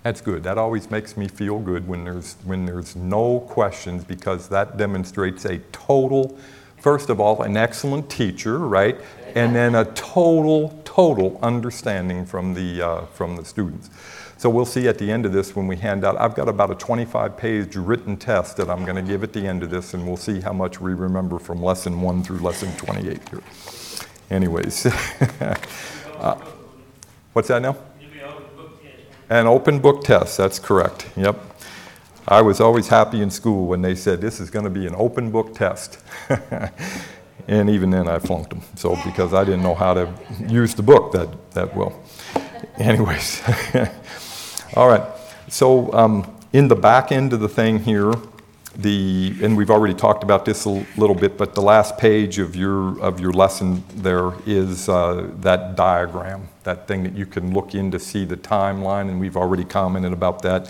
[0.08, 0.44] That's good.
[0.44, 5.44] That always makes me feel good when there's, when there's no questions because that demonstrates
[5.44, 6.40] a total,
[6.78, 8.98] first of all, an excellent teacher, right?
[9.36, 13.90] And then a total, total understanding from the, uh, from the students.
[14.38, 16.16] So we'll see at the end of this when we hand out.
[16.22, 19.46] I've got about a 25 page written test that I'm going to give at the
[19.46, 22.74] end of this, and we'll see how much we remember from lesson 1 through lesson
[22.78, 23.42] 28 here.
[24.30, 24.86] Anyways,
[26.22, 26.40] uh,
[27.34, 27.76] what's that now?
[29.30, 31.10] An open book test, that's correct.
[31.18, 31.38] Yep.
[32.30, 34.96] I was always happy in school when they said this is going to be an
[34.98, 36.00] open book test.
[37.48, 38.62] and even then I flunked them.
[38.76, 40.14] So because I didn't know how to
[40.48, 42.02] use the book that, that well.
[42.78, 43.42] Anyways.
[44.76, 45.04] All right.
[45.50, 48.14] So um, in the back end of the thing here,
[48.78, 52.56] the and we've already talked about this a little bit, but the last page of
[52.56, 57.74] your of your lesson there is uh, that diagram, that thing that you can look
[57.74, 60.68] in to see the timeline, and we've already commented about that.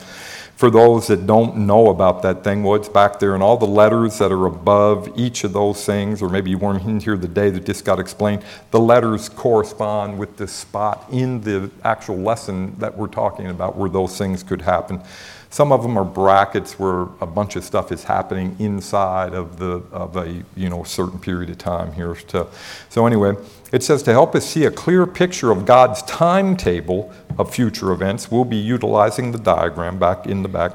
[0.55, 3.67] For those that don't know about that thing, well, it's back there, and all the
[3.67, 7.27] letters that are above each of those things, or maybe you weren't in here the
[7.27, 12.75] day that this got explained, the letters correspond with the spot in the actual lesson
[12.79, 14.99] that we're talking about where those things could happen.
[15.49, 19.81] Some of them are brackets where a bunch of stuff is happening inside of the
[19.91, 22.15] of a you know certain period of time here.
[22.15, 22.47] To,
[22.89, 23.35] so anyway,
[23.71, 28.29] it says to help us see a clear picture of God's timetable of future events,
[28.29, 30.73] we'll be utilizing the diagram back in the back.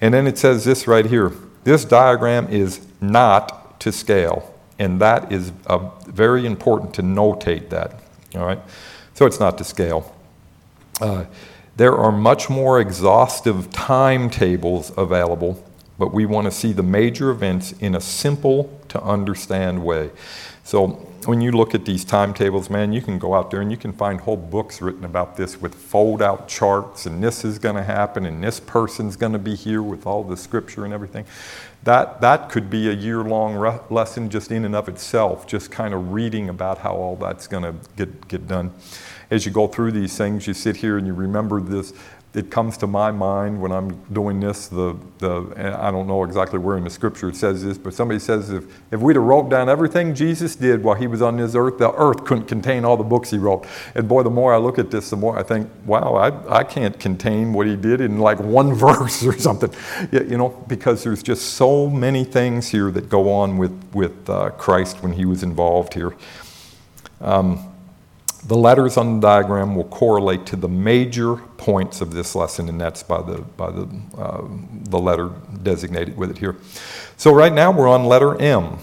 [0.00, 1.32] And then it says this right here.
[1.64, 8.00] This diagram is not to scale, and that is uh, very important to notate that.
[8.34, 8.60] All right,
[9.14, 10.14] so it's not to scale.
[11.00, 11.24] Uh,
[11.76, 15.62] there are much more exhaustive timetables available,
[15.98, 20.10] but we want to see the major events in a simple to understand way.
[20.64, 20.88] So
[21.26, 23.92] when you look at these timetables, man, you can go out there and you can
[23.92, 27.82] find whole books written about this with fold out charts, and this is going to
[27.82, 31.24] happen, and this person's going to be here with all the scripture and everything.
[31.84, 35.70] That, that could be a year long re- lesson just in and of itself, just
[35.70, 38.72] kind of reading about how all that's going to get, get done
[39.30, 41.92] as you go through these things, you sit here and you remember this.
[42.34, 44.68] It comes to my mind when I'm doing this.
[44.68, 48.20] The, the I don't know exactly where in the scripture it says this, but somebody
[48.20, 51.54] says if, if we'd have wrote down everything Jesus did while he was on this
[51.54, 53.66] earth, the earth couldn't contain all the books he wrote.
[53.94, 56.62] And boy, the more I look at this, the more I think, wow, I, I
[56.62, 59.72] can't contain what he did in like one verse or something.
[60.12, 64.50] You know, because there's just so many things here that go on with, with uh,
[64.50, 66.14] Christ when he was involved here.
[67.22, 67.72] Um,
[68.46, 72.80] the letters on the diagram will correlate to the major points of this lesson, and
[72.80, 74.44] that's by the, by the, uh,
[74.84, 75.30] the letter
[75.62, 76.56] designated with it here.
[77.16, 78.78] So, right now we're on letter M.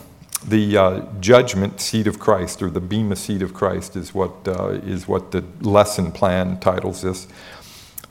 [0.45, 4.79] The uh, judgment seat of Christ, or the Bema seat of Christ, is what, uh,
[4.83, 7.27] is what the lesson plan titles this.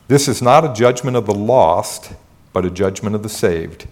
[0.07, 2.13] This is not a judgment of the lost,
[2.51, 3.87] but a judgment of the saved.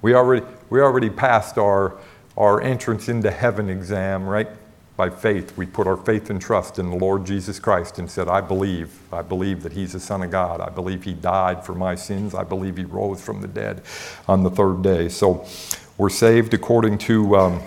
[0.00, 1.98] We already, we already passed our,
[2.38, 4.48] our entrance into heaven exam, right?
[4.96, 8.28] By faith, we put our faith and trust in the Lord Jesus Christ and said,
[8.28, 8.96] I believe.
[9.12, 10.60] I believe that He's the Son of God.
[10.60, 12.32] I believe He died for my sins.
[12.32, 13.82] I believe He rose from the dead
[14.28, 15.08] on the third day.
[15.08, 15.44] So
[15.98, 17.62] we're saved according to, um,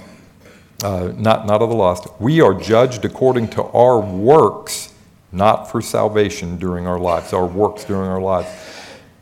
[0.83, 2.07] uh, not, not of the lost.
[2.19, 4.93] We are judged according to our works,
[5.33, 8.47] not for salvation during our lives, our works during our lives.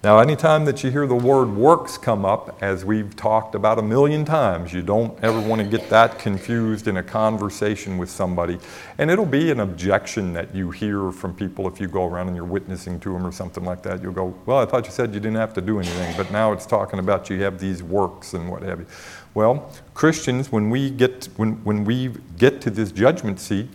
[0.06, 3.82] Now, anytime that you hear the word works come up, as we've talked about a
[3.82, 8.60] million times, you don't ever want to get that confused in a conversation with somebody.
[9.00, 12.36] And it'll be an objection that you hear from people if you go around and
[12.36, 14.04] you're witnessing to them or something like that.
[14.04, 16.54] You'll go, Well, I thought you said you didn't have to do anything, but now
[16.54, 18.86] it's talking about you have these works and what have you.
[19.34, 23.70] Well, Christians, when we get, when, when we get to this judgment seat,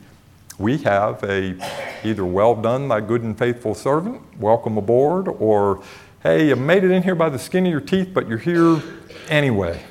[0.59, 1.57] we have a
[2.05, 5.83] either well done, thy good and faithful servant, welcome aboard, or
[6.23, 8.83] hey, you made it in here by the skin of your teeth, but you're here
[9.29, 9.83] anyway.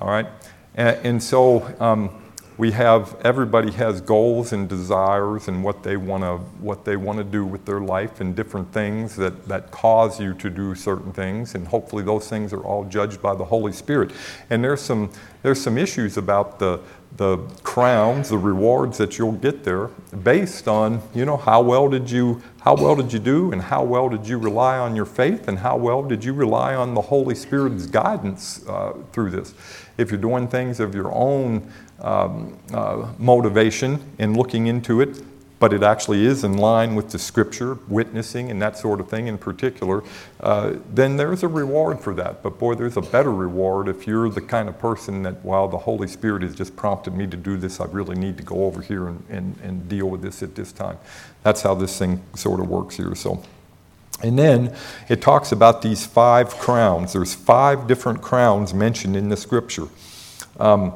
[0.00, 0.26] All right?
[0.74, 2.19] And, and so um,
[2.60, 7.16] we have everybody has goals and desires and what they want to what they want
[7.16, 11.10] to do with their life and different things that, that cause you to do certain
[11.10, 14.12] things and hopefully those things are all judged by the Holy Spirit.
[14.50, 15.10] And there's some
[15.42, 16.80] there's some issues about the
[17.16, 19.88] the crowns, the rewards that you'll get there
[20.22, 23.82] based on, you know, how well did you how well did you do and how
[23.82, 27.00] well did you rely on your faith and how well did you rely on the
[27.00, 29.54] Holy Spirit's guidance uh, through this.
[29.96, 31.70] If you're doing things of your own
[32.00, 35.22] um, uh, motivation in looking into it,
[35.58, 39.26] but it actually is in line with the scripture, witnessing, and that sort of thing
[39.26, 40.02] in particular,
[40.40, 42.42] uh, then there's a reward for that.
[42.42, 45.76] But boy, there's a better reward if you're the kind of person that, while the
[45.76, 48.80] Holy Spirit has just prompted me to do this, I really need to go over
[48.80, 50.96] here and, and, and deal with this at this time.
[51.42, 53.14] That's how this thing sort of works here.
[53.14, 53.42] So.
[54.22, 54.76] And then
[55.08, 57.14] it talks about these five crowns.
[57.14, 59.88] There's five different crowns mentioned in the scripture.
[60.58, 60.92] Um,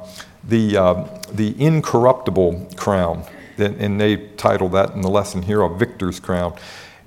[0.48, 3.24] the, uh, the incorruptible crown,
[3.59, 6.57] and they title that in the lesson here a victor's crown.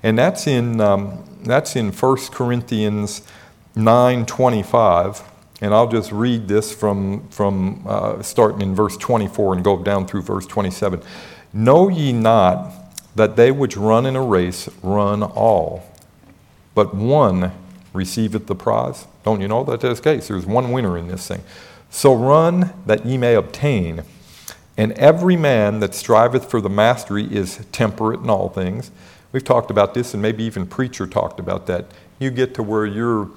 [0.02, 3.22] And that's in, um, that's in 1 Corinthians
[3.74, 5.24] 9.25.
[5.60, 10.06] And I'll just read this from, from uh, starting in verse 24 and go down
[10.06, 11.02] through verse 27.
[11.52, 12.72] Know ye not
[13.16, 15.82] that they which run in a race run all,
[16.74, 17.52] but one
[17.92, 19.06] receiveth the prize?
[19.24, 20.28] Don't you know that that's the case?
[20.28, 21.42] There's one winner in this thing.
[21.90, 24.02] So run that ye may obtain.
[24.76, 28.90] And every man that striveth for the mastery is temperate in all things.
[29.32, 31.86] We've talked about this, and maybe even Preacher talked about that.
[32.18, 33.28] You get to where you're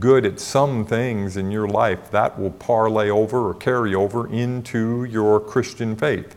[0.00, 5.04] good at some things in your life, that will parlay over or carry over into
[5.04, 6.36] your Christian faith.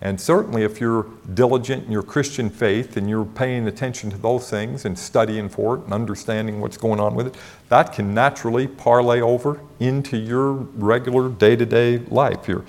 [0.00, 4.48] And certainly, if you're diligent in your Christian faith and you're paying attention to those
[4.48, 7.36] things and studying for it and understanding what's going on with it,
[7.68, 12.64] that can naturally parlay over into your regular day to day life here.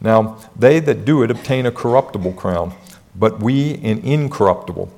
[0.00, 2.74] Now, they that do it obtain a corruptible crown,
[3.14, 4.92] but we an incorruptible.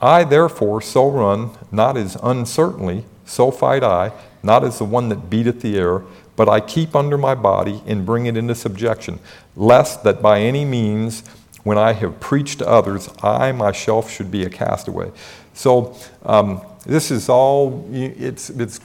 [0.00, 5.30] I therefore so run, not as uncertainly, so fight I, not as the one that
[5.30, 6.02] beateth the air,
[6.34, 9.18] but I keep under my body and bring it into subjection,
[9.58, 11.24] lest that by any means,
[11.64, 15.10] when I have preached to others, I myself should be a castaway.
[15.52, 18.80] So um, this is all, it's, it's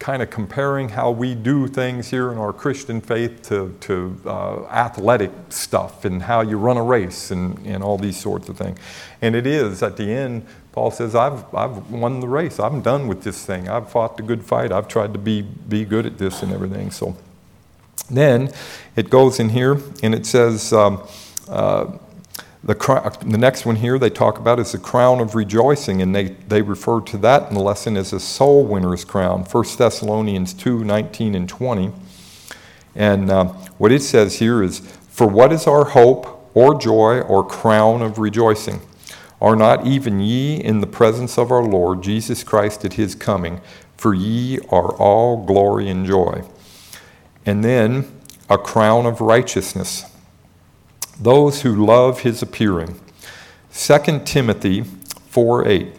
[0.00, 4.64] kind of comparing how we do things here in our Christian faith to, to uh,
[4.64, 8.78] athletic stuff and how you run a race and, and all these sorts of things.
[9.22, 12.58] And it is, at the end, Paul says, I've, I've won the race.
[12.58, 13.68] I'm done with this thing.
[13.68, 14.72] I've fought the good fight.
[14.72, 16.90] I've tried to be, be good at this and everything.
[16.90, 17.16] So
[18.10, 18.52] then
[18.96, 21.06] it goes in here and it says, um,
[21.48, 21.98] uh,
[22.64, 26.28] the, the next one here they talk about is the crown of rejoicing, and they,
[26.46, 30.84] they refer to that in the lesson as a soul winner's crown, 1 Thessalonians 2
[30.84, 31.92] 19 and 20.
[32.94, 33.46] And uh,
[33.78, 34.78] what it says here is,
[35.08, 38.80] For what is our hope or joy or crown of rejoicing?
[39.40, 43.60] Are not even ye in the presence of our Lord Jesus Christ at his coming?
[43.96, 46.44] For ye are all glory and joy.
[47.44, 50.04] And then a crown of righteousness.
[51.20, 53.00] Those who love his appearing.
[53.74, 54.82] 2 Timothy
[55.28, 55.96] 4 8.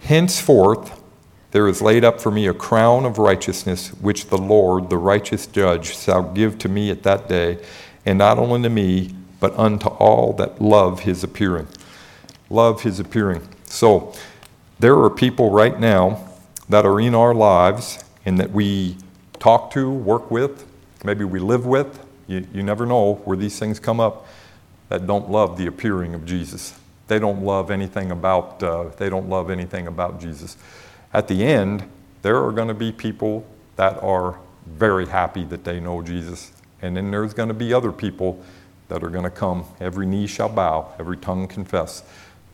[0.00, 1.02] Henceforth,
[1.50, 5.46] there is laid up for me a crown of righteousness, which the Lord, the righteous
[5.46, 7.58] judge, shall give to me at that day,
[8.04, 11.68] and not only to me, but unto all that love his appearing.
[12.50, 13.48] Love his appearing.
[13.64, 14.12] So,
[14.78, 16.28] there are people right now
[16.68, 18.96] that are in our lives and that we
[19.38, 20.66] talk to, work with,
[21.04, 22.04] maybe we live with.
[22.26, 24.26] You, you never know where these things come up
[24.88, 26.78] that don't love the appearing of Jesus.
[27.06, 28.62] They don't love anything about.
[28.62, 30.56] Uh, they don't love anything about Jesus.
[31.12, 31.88] At the end,
[32.22, 33.46] there are going to be people
[33.76, 37.92] that are very happy that they know Jesus, and then there's going to be other
[37.92, 38.42] people
[38.88, 39.64] that are going to come.
[39.80, 42.02] Every knee shall bow, every tongue confess,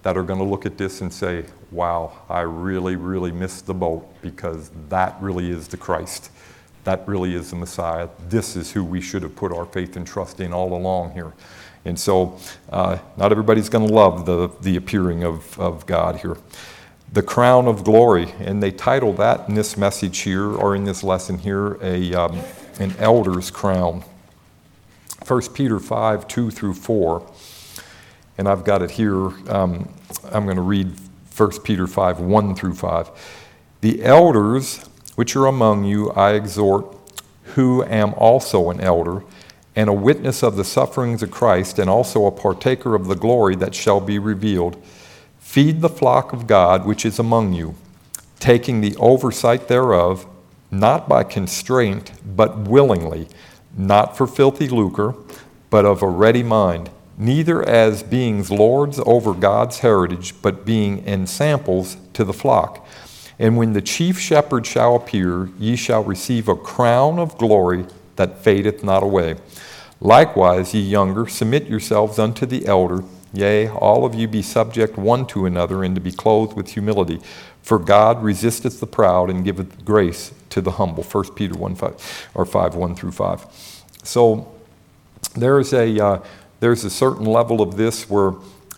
[0.02, 3.74] that are going to look at this and say, wow, I really, really missed the
[3.74, 6.30] boat because that really is the Christ.
[6.84, 8.08] That really is the Messiah.
[8.28, 11.32] This is who we should have put our faith and trust in all along here.
[11.84, 12.38] And so,
[12.70, 16.36] uh, not everybody's going to love the, the appearing of, of God here.
[17.12, 21.02] The crown of glory, and they title that in this message here, or in this
[21.02, 22.40] lesson here, a, um,
[22.78, 24.04] an elder's crown.
[25.26, 27.32] 1 Peter 5 2 through 4.
[28.38, 29.26] And I've got it here.
[29.50, 29.92] Um,
[30.24, 30.92] I'm going to read
[31.40, 33.10] 1 Peter 5 1 through 5.
[33.80, 36.94] The elders which are among you, I exhort,
[37.54, 39.24] who am also an elder,
[39.74, 43.56] and a witness of the sufferings of Christ, and also a partaker of the glory
[43.56, 44.76] that shall be revealed.
[45.38, 47.74] Feed the flock of God which is among you,
[48.38, 50.26] taking the oversight thereof,
[50.70, 53.28] not by constraint, but willingly,
[53.74, 55.14] not for filthy lucre,
[55.70, 56.90] but of a ready mind,
[57.20, 62.86] neither as beings lords over God's heritage, but being ensamples to the flock.
[63.38, 67.84] And when the chief shepherd shall appear, ye shall receive a crown of glory
[68.16, 69.36] that fadeth not away.
[70.00, 73.04] Likewise, ye younger, submit yourselves unto the elder.
[73.34, 77.20] Yea, all of you be subject one to another, and to be clothed with humility.
[77.62, 81.04] For God resisteth the proud and giveth grace to the humble.
[81.04, 83.46] 1 Peter 1 5 or 5 1 through 5.
[84.02, 84.52] So
[85.36, 86.18] there's a uh,
[86.60, 88.34] there's a certain level of this where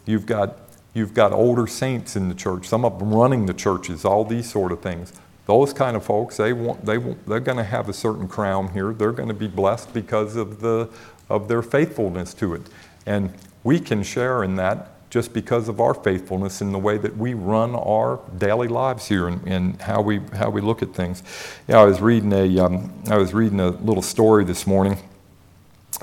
[0.06, 0.58] you've got
[0.94, 4.50] you've got older saints in the church, some of them running the churches, all these
[4.50, 5.12] sort of things
[5.46, 8.72] those kind of folks, they want, they want, they're going to have a certain crown
[8.72, 8.92] here.
[8.92, 10.88] They're going to be blessed because of, the,
[11.28, 12.62] of their faithfulness to it.
[13.06, 17.16] And we can share in that just because of our faithfulness in the way that
[17.16, 21.22] we run our daily lives here and, and how, we, how we look at things.
[21.68, 24.96] Yeah, I was reading a, um, I was reading a little story this morning,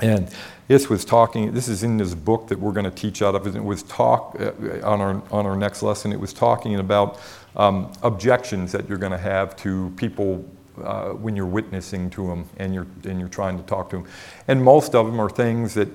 [0.00, 0.30] and
[0.70, 3.44] this was talking, this is in this book that we're going to teach out of,
[3.44, 4.52] it was talk uh,
[4.84, 7.18] on, our, on our next lesson, it was talking about
[7.56, 10.48] um, objections that you're going to have to people
[10.84, 14.06] uh, when you're witnessing to them and you're, and you're trying to talk to them.
[14.46, 15.88] And most of them are things that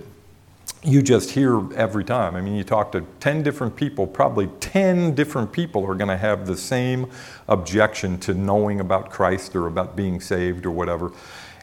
[0.83, 2.35] you just hear every time.
[2.35, 6.17] I mean, you talk to 10 different people, probably 10 different people are going to
[6.17, 7.09] have the same
[7.47, 11.13] objection to knowing about Christ or about being saved or whatever.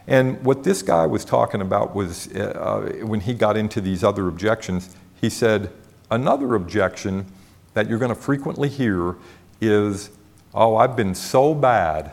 [0.07, 4.27] And what this guy was talking about was uh, when he got into these other
[4.27, 5.71] objections, he said,
[6.11, 7.25] another objection
[7.73, 9.15] that you're going to frequently hear
[9.61, 10.09] is,
[10.53, 12.11] oh, I've been so bad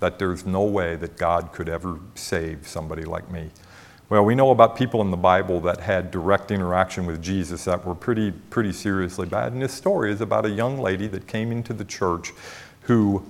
[0.00, 3.50] that there's no way that God could ever save somebody like me.
[4.10, 7.84] Well, we know about people in the Bible that had direct interaction with Jesus that
[7.84, 9.52] were pretty, pretty seriously bad.
[9.52, 12.32] And this story is about a young lady that came into the church
[12.82, 13.22] who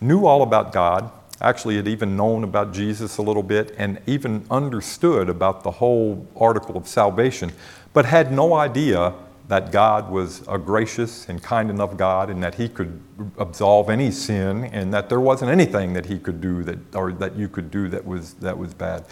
[0.00, 1.10] knew all about God,
[1.40, 6.26] actually had even known about Jesus a little bit, and even understood about the whole
[6.36, 7.52] article of salvation,
[7.92, 9.14] but had no idea
[9.48, 13.00] that God was a gracious and kind enough God and that He could
[13.38, 17.36] absolve any sin and that there wasn't anything that He could do that, or that
[17.36, 19.04] you could do that was, that was bad.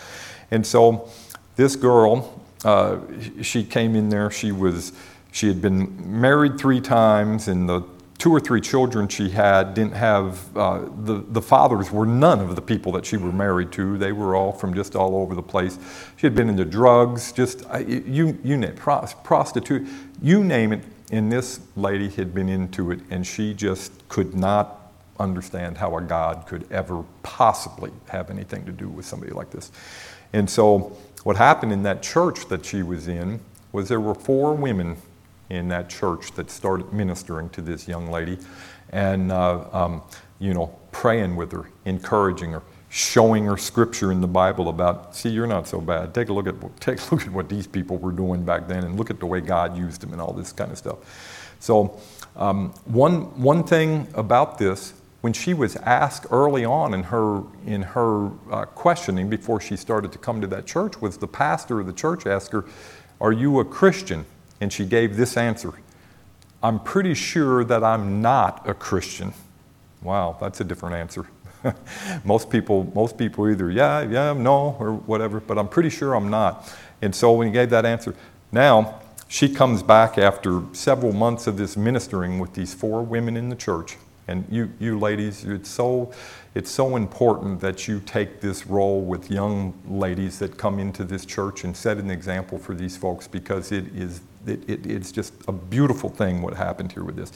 [0.51, 1.09] And so
[1.57, 2.99] this girl, uh,
[3.43, 4.93] she came in there, she was,
[5.31, 7.83] she had been married three times and the
[8.19, 12.55] two or three children she had didn't have, uh, the, the fathers were none of
[12.55, 13.99] the people that she were married to.
[13.99, 15.79] They were all from just all over the place.
[16.17, 19.89] She had been into drugs, just, you, you name it, prostitute,
[20.23, 20.85] you name it.
[21.11, 26.03] And this lady had been into it, and she just could not understand how a
[26.03, 29.71] God could ever possibly have anything to do with somebody like this.
[30.33, 33.41] And so, what happened in that church that she was in
[33.73, 34.97] was there were four women
[35.51, 38.39] in that church that started ministering to this young lady
[38.91, 40.03] and, uh, um,
[40.39, 45.29] you know, praying with her, encouraging her, showing her scripture in the Bible about, see,
[45.29, 46.15] you're not so bad.
[46.15, 48.85] Take a look at, take a look at what these people were doing back then
[48.85, 50.99] and look at the way God used them and all this kind of stuff.
[51.61, 51.99] So,
[52.37, 57.83] um, one, one thing about this, when she was asked early on in her, in
[57.83, 61.87] her uh, questioning before she started to come to that church, was the pastor of
[61.87, 62.65] the church asked her,
[63.21, 64.27] Are you a Christian?
[64.65, 65.75] And she gave this answer
[66.63, 69.35] I'm pretty sure that I'm not a Christian.
[70.03, 71.27] Wow, that's a different answer.
[72.25, 76.31] most people, most people either yeah, yeah, no, or whatever, but I'm pretty sure I'm
[76.31, 76.75] not.
[77.03, 78.15] And so when he gave that answer,
[78.53, 83.51] now she comes back after several months of this ministering with these four women in
[83.51, 83.99] the church.
[84.29, 86.11] And you, you ladies, it's so,
[86.55, 91.27] it's so important that you take this role with young ladies that come into this
[91.27, 95.33] church and set an example for these folks because it is it, it, it's just
[95.49, 97.33] a beautiful thing what happened here with this.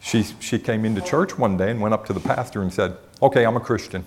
[0.00, 2.96] She, she came into church one day and went up to the pastor and said,
[3.22, 4.04] Okay, I'm a Christian.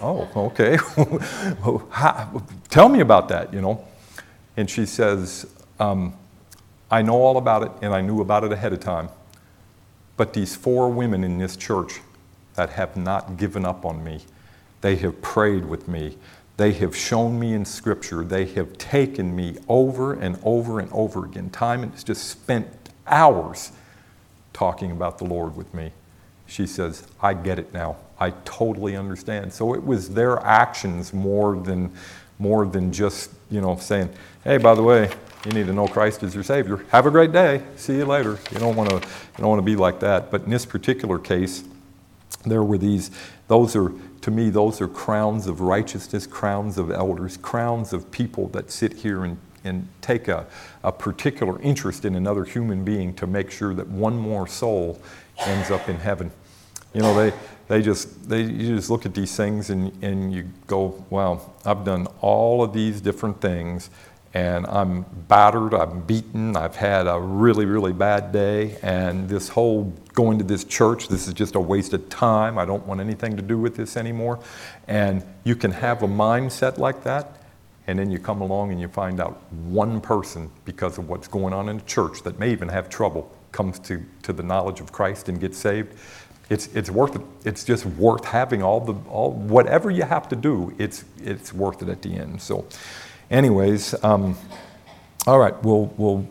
[0.00, 0.76] Oh, okay.
[2.68, 3.82] Tell me about that, you know.
[4.56, 5.46] And she says,
[5.80, 6.14] um,
[6.90, 9.08] I know all about it and I knew about it ahead of time.
[10.16, 12.00] But these four women in this church
[12.54, 14.20] that have not given up on me,
[14.80, 16.16] they have prayed with me.
[16.56, 18.24] They have shown me in Scripture.
[18.24, 21.50] They have taken me over and over and over again.
[21.50, 22.68] Time and just spent
[23.06, 23.72] hours
[24.52, 25.92] talking about the Lord with me.
[26.46, 27.96] She says, I get it now.
[28.18, 29.52] I totally understand.
[29.52, 31.92] So it was their actions more than,
[32.38, 34.08] more than just, you know, saying,
[34.44, 35.10] hey, by the way,
[35.44, 36.84] you need to know Christ as your Savior.
[36.90, 37.62] Have a great day.
[37.76, 38.38] See you later.
[38.50, 40.30] You don't want to, you don't want to be like that.
[40.30, 41.64] But in this particular case,
[42.44, 43.10] there were these,
[43.48, 43.92] those are,
[44.26, 48.92] to me, those are crowns of righteousness, crowns of elders, crowns of people that sit
[48.92, 50.44] here and, and take a,
[50.82, 55.00] a particular interest in another human being to make sure that one more soul
[55.38, 56.32] ends up in heaven.
[56.92, 57.36] You know, they,
[57.68, 61.84] they just, they, you just look at these things and, and you go, wow, I've
[61.84, 63.90] done all of these different things
[64.36, 69.94] and I'm battered, I'm beaten, I've had a really, really bad day, and this whole
[70.12, 72.58] going to this church, this is just a waste of time.
[72.58, 74.38] I don't want anything to do with this anymore.
[74.88, 77.44] And you can have a mindset like that,
[77.86, 81.54] and then you come along and you find out one person, because of what's going
[81.54, 84.92] on in the church, that may even have trouble, comes to, to the knowledge of
[84.92, 85.94] Christ and gets saved.
[86.50, 87.22] It's, it's worth it.
[87.46, 91.80] It's just worth having all the, all, whatever you have to do, it's, it's worth
[91.80, 92.42] it at the end.
[92.42, 92.66] So,
[93.30, 94.36] anyways, um,
[95.26, 96.26] all right, we'll, we'll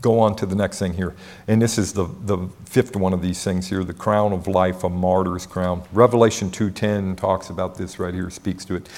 [0.00, 1.14] go on to the next thing here.
[1.46, 4.84] And this is the, the fifth one of these things here, the crown of life,
[4.84, 5.84] a martyr's crown.
[5.92, 8.88] Revelation 2.10 talks about this right here, speaks to it.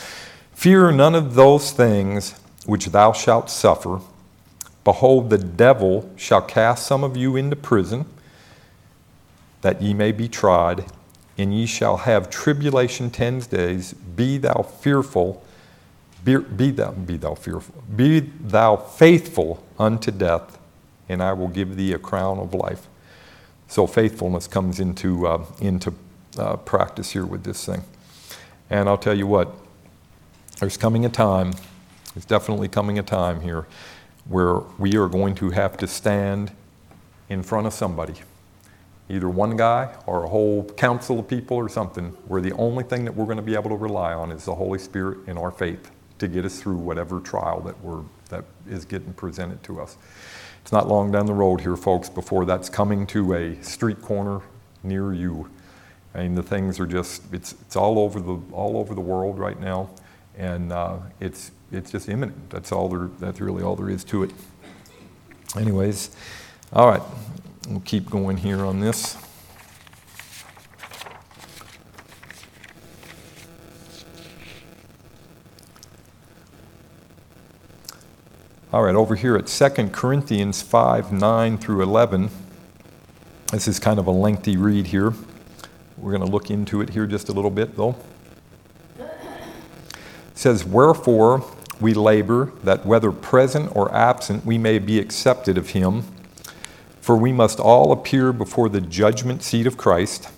[0.54, 4.00] Fear none of those things which thou shalt suffer.
[4.84, 8.06] Behold, the devil shall cast some of you into prison,
[9.62, 10.84] that ye may be tried,
[11.36, 13.94] and ye shall have tribulation ten days.
[13.94, 15.42] Be thou fearful
[16.24, 17.82] be, be, thou, be thou fearful.
[17.94, 20.58] Be thou faithful unto death,
[21.08, 22.88] and I will give thee a crown of life.
[23.68, 25.92] So faithfulness comes into, uh, into
[26.38, 27.82] uh, practice here with this thing.
[28.70, 29.54] And I'll tell you what,
[30.60, 31.52] there's coming a time,
[32.14, 33.66] there's definitely coming a time here
[34.26, 36.52] where we are going to have to stand
[37.28, 38.14] in front of somebody,
[39.10, 43.04] either one guy or a whole council of people or something, where the only thing
[43.04, 45.50] that we're going to be able to rely on is the Holy Spirit in our
[45.50, 45.90] faith
[46.24, 49.96] to get us through whatever trial that, we're, that is getting presented to us.
[50.62, 54.40] It's not long down the road here, folks, before that's coming to a street corner
[54.82, 55.50] near you.
[56.14, 59.38] I mean, the things are just, it's, it's all, over the, all over the world
[59.38, 59.90] right now,
[60.38, 62.50] and uh, it's, it's just imminent.
[62.50, 64.30] That's, all there, that's really all there is to it.
[65.56, 66.16] Anyways,
[66.72, 67.02] all right,
[67.68, 69.18] we'll keep going here on this.
[78.74, 82.28] All right, over here at 2 Corinthians 5 9 through 11.
[83.52, 85.12] This is kind of a lengthy read here.
[85.96, 87.94] We're going to look into it here just a little bit, though.
[88.98, 89.06] It
[90.34, 91.44] says, Wherefore
[91.80, 96.02] we labor that whether present or absent we may be accepted of him.
[97.00, 100.30] For we must all appear before the judgment seat of Christ,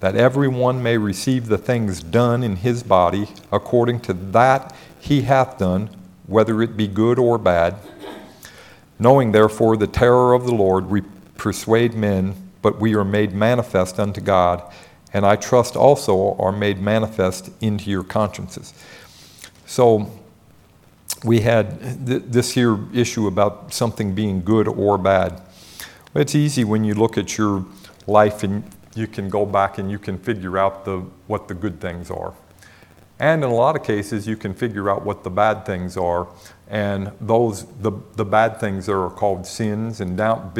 [0.00, 5.58] that everyone may receive the things done in his body according to that he hath
[5.58, 5.90] done
[6.26, 7.76] whether it be good or bad.
[8.98, 11.02] Knowing therefore the terror of the Lord, we
[11.36, 14.62] persuade men, but we are made manifest unto God,
[15.12, 18.72] and I trust also are made manifest into your consciences.
[19.66, 20.10] So
[21.24, 25.42] we had th- this here issue about something being good or bad.
[26.14, 27.64] It's easy when you look at your
[28.06, 28.64] life and
[28.94, 32.32] you can go back and you can figure out the, what the good things are.
[33.18, 36.28] And in a lot of cases, you can figure out what the bad things are.
[36.68, 40.00] And those, the, the bad things are called sins.
[40.00, 40.52] And down,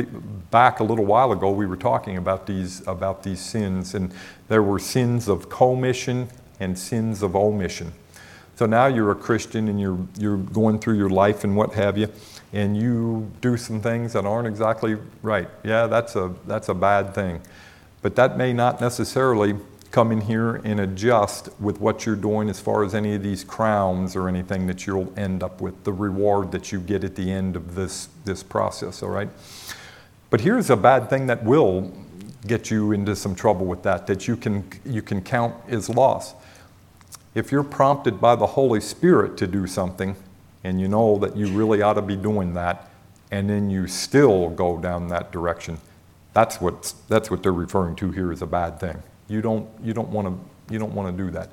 [0.51, 3.95] back a little while ago, we were talking about these, about these sins.
[3.95, 4.15] And
[4.49, 6.29] there were sins of commission
[6.59, 7.93] and sins of omission.
[8.57, 11.99] So now you're a Christian and you're, you're going through your life and what have
[11.99, 12.09] you,
[12.55, 15.49] and you do some things that aren't exactly right.
[15.63, 17.43] Yeah, that's a, that's a bad thing.
[18.01, 19.57] But that may not necessarily
[19.97, 23.43] come in here and adjust with what you're doing as far as any of these
[23.43, 27.33] crowns or anything that you'll end up with, the reward that you get at the
[27.33, 29.31] end of this, this process, all right?
[30.29, 31.91] But here's a bad thing that will
[32.47, 36.35] get you into some trouble with that, that you can, you can count as loss.
[37.35, 40.15] If you're prompted by the Holy Spirit to do something,
[40.63, 42.91] and you know that you really ought to be doing that,
[43.31, 45.79] and then you still go down that direction,
[46.35, 49.03] that's what, that's what they're referring to here as a bad thing.
[49.29, 50.39] You don't, you don't want to
[50.73, 51.51] you don't want to do that.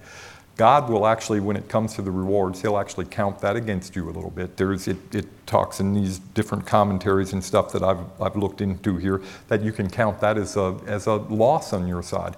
[0.56, 4.08] God will actually, when it comes to the rewards, He'll actually count that against you
[4.08, 4.56] a little bit.
[4.56, 8.98] There's, it, it talks in these different commentaries and stuff that I've, I've looked into
[8.98, 12.36] here that you can count that as a, as a loss on your side.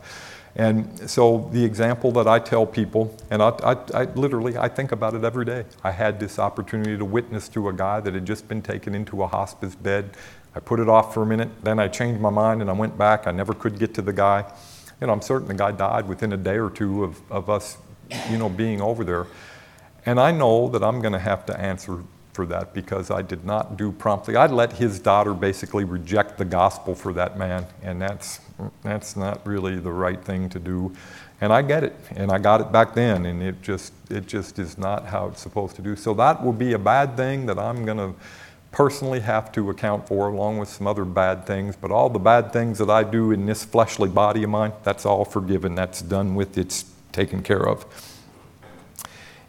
[0.55, 4.93] And so the example that I tell people, and I, I, I, literally I think
[4.93, 5.65] about it every day.
[5.83, 9.23] I had this opportunity to witness to a guy that had just been taken into
[9.23, 10.11] a hospice bed.
[10.55, 12.97] I put it off for a minute, then I changed my mind and I went
[12.97, 13.27] back.
[13.27, 14.49] I never could get to the guy
[15.01, 17.77] you know, I'm certain the guy died within a day or two of, of us,
[18.29, 19.27] you know, being over there.
[20.05, 23.45] And I know that I'm going to have to answer for that because I did
[23.45, 24.35] not do promptly.
[24.35, 28.41] I let his daughter basically reject the gospel for that man, and that's,
[28.83, 30.93] that's not really the right thing to do.
[31.41, 34.59] And I get it, and I got it back then, and it just, it just
[34.59, 35.95] is not how it's supposed to do.
[35.95, 38.13] So that will be a bad thing that I'm going to
[38.75, 41.77] personally have to account for, along with some other bad things.
[41.77, 45.05] But all the bad things that I do in this fleshly body of mine, that's
[45.05, 45.75] all forgiven.
[45.75, 47.85] That's done with, it's taken care of.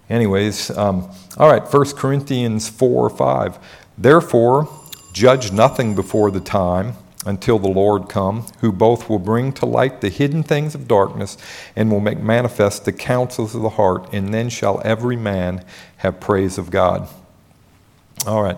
[0.09, 3.59] Anyways, um, all right, 1 Corinthians 4 5.
[3.99, 4.69] Therefore,
[5.13, 10.01] judge nothing before the time until the Lord come, who both will bring to light
[10.01, 11.37] the hidden things of darkness
[11.75, 15.65] and will make manifest the counsels of the heart, and then shall every man
[15.97, 17.09] have praise of God.
[18.25, 18.57] All right,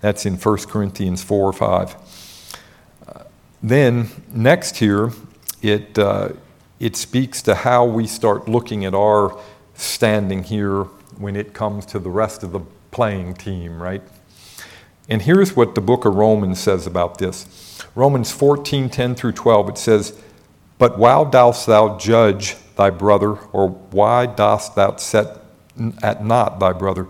[0.00, 1.96] that's in 1 Corinthians 4 or 5.
[3.06, 3.22] Uh,
[3.62, 5.12] then, next here,
[5.62, 6.30] it, uh,
[6.78, 9.38] it speaks to how we start looking at our
[9.74, 10.84] standing here
[11.18, 14.02] when it comes to the rest of the playing team, right?
[15.08, 19.70] And here's what the book of Romans says about this Romans 14 10 through 12,
[19.70, 20.18] it says,
[20.78, 25.38] But why dost thou judge thy brother, or why dost thou set
[26.02, 27.08] at naught thy brother?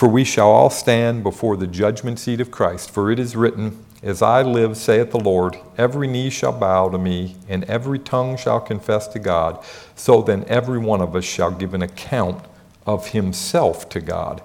[0.00, 2.90] For we shall all stand before the judgment seat of Christ.
[2.90, 6.96] For it is written, As I live, saith the Lord, every knee shall bow to
[6.96, 9.62] me, and every tongue shall confess to God.
[9.94, 12.42] So then every one of us shall give an account
[12.86, 14.42] of himself to God.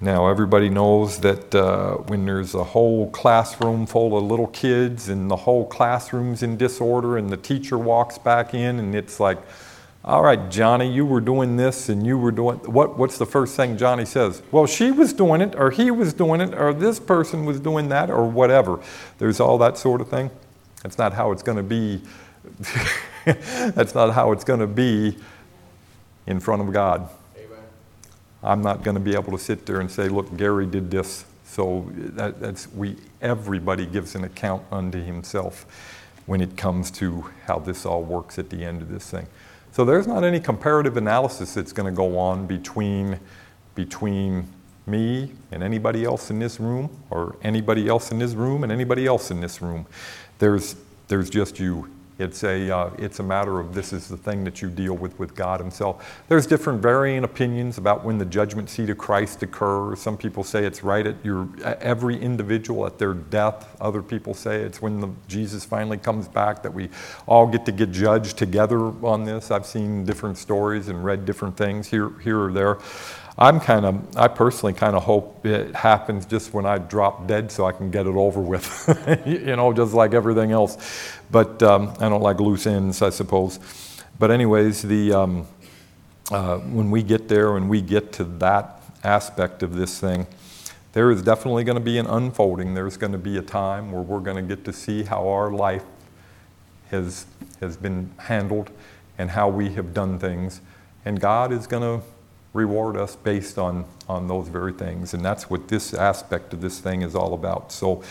[0.00, 5.30] Now, everybody knows that uh, when there's a whole classroom full of little kids and
[5.30, 9.36] the whole classroom's in disorder, and the teacher walks back in, and it's like,
[10.06, 13.56] all right, Johnny, you were doing this and you were doing what what's the first
[13.56, 14.42] thing Johnny says?
[14.52, 17.88] Well, she was doing it or he was doing it or this person was doing
[17.88, 18.80] that or whatever.
[19.16, 20.30] There's all that sort of thing.
[20.82, 22.02] That's not how it's going to be.
[23.24, 25.16] That's not how it's going to be
[26.26, 27.08] in front of God.
[27.38, 27.58] Amen.
[28.42, 31.24] I'm not going to be able to sit there and say, "Look, Gary did this."
[31.46, 35.64] So that, that's we everybody gives an account unto himself
[36.26, 39.26] when it comes to how this all works at the end of this thing.
[39.74, 43.18] So there's not any comparative analysis that's going to go on between,
[43.74, 44.46] between
[44.86, 49.04] me and anybody else in this room, or anybody else in this room and anybody
[49.04, 49.84] else in this room.
[50.38, 50.76] There's,
[51.08, 54.62] there's just you it's a, uh, it's a matter of this is the thing that
[54.62, 56.22] you deal with with God Himself.
[56.28, 60.00] There's different varying opinions about when the judgment seat of Christ occurs.
[60.00, 61.48] Some people say it's right at your
[61.80, 63.76] every individual at their death.
[63.80, 66.88] Other people say it's when the, Jesus finally comes back that we
[67.26, 69.50] all get to get judged together on this.
[69.50, 72.78] I've seen different stories and read different things here, here or there.
[73.36, 77.50] I'm kind of, I personally kind of hope it happens just when I drop dead
[77.50, 80.78] so I can get it over with, you know, just like everything else.
[81.32, 83.58] But um, I don't like loose ends, I suppose.
[84.20, 85.48] But, anyways, the, um,
[86.30, 90.28] uh, when we get there and we get to that aspect of this thing,
[90.92, 92.74] there is definitely going to be an unfolding.
[92.74, 95.50] There's going to be a time where we're going to get to see how our
[95.50, 95.82] life
[96.92, 97.26] has,
[97.60, 98.70] has been handled
[99.18, 100.60] and how we have done things.
[101.04, 102.06] And God is going to
[102.54, 105.12] reward us based on, on those very things.
[105.12, 107.72] And that's what this aspect of this thing is all about.
[107.72, 108.02] So,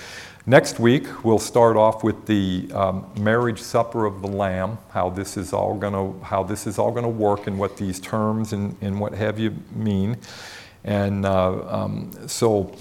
[0.45, 5.37] next week, we'll start off with the um, marriage supper of the Lamb, how this
[5.37, 8.53] is all going to how this is all going to work, and what these terms
[8.53, 10.17] and, and what have you mean.
[10.83, 12.75] And uh, um, so,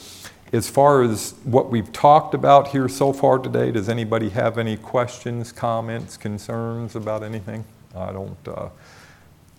[0.53, 4.77] as far as what we've talked about here so far today, does anybody have any
[4.77, 7.65] questions, comments, concerns about anything?
[7.95, 8.49] I don't.
[8.49, 8.69] Uh,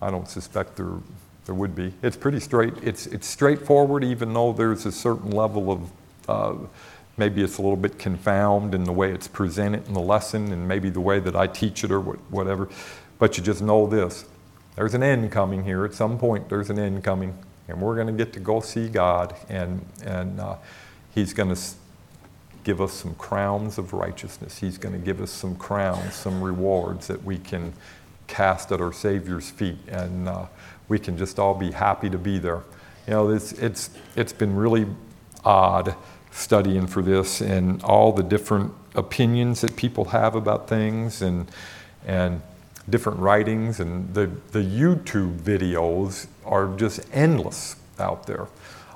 [0.02, 0.98] I don't suspect there
[1.46, 1.94] there would be.
[2.02, 2.74] It's pretty straight.
[2.82, 5.92] It's, it's straightforward, even though there's a certain level of
[6.28, 6.56] uh,
[7.18, 10.68] maybe it's a little bit confound in the way it's presented in the lesson and
[10.68, 12.70] maybe the way that I teach it or whatever.
[13.20, 14.26] But you just know this
[14.76, 15.86] there's an end coming here.
[15.86, 17.38] At some point, there's an end coming.
[17.68, 20.56] And we're going to get to go see God, and, and uh,
[21.14, 21.62] He's going to
[22.64, 24.58] give us some crowns of righteousness.
[24.58, 27.74] He's going to give us some crowns, some rewards that we can
[28.28, 29.78] cast at our Savior's feet.
[29.88, 30.46] And uh,
[30.94, 32.62] we can just all be happy to be there.
[33.08, 34.86] You know, it's, it's, it's been really
[35.44, 35.96] odd
[36.30, 41.50] studying for this and all the different opinions that people have about things and,
[42.06, 42.44] and
[42.88, 48.46] different writings and the, the YouTube videos are just endless out there.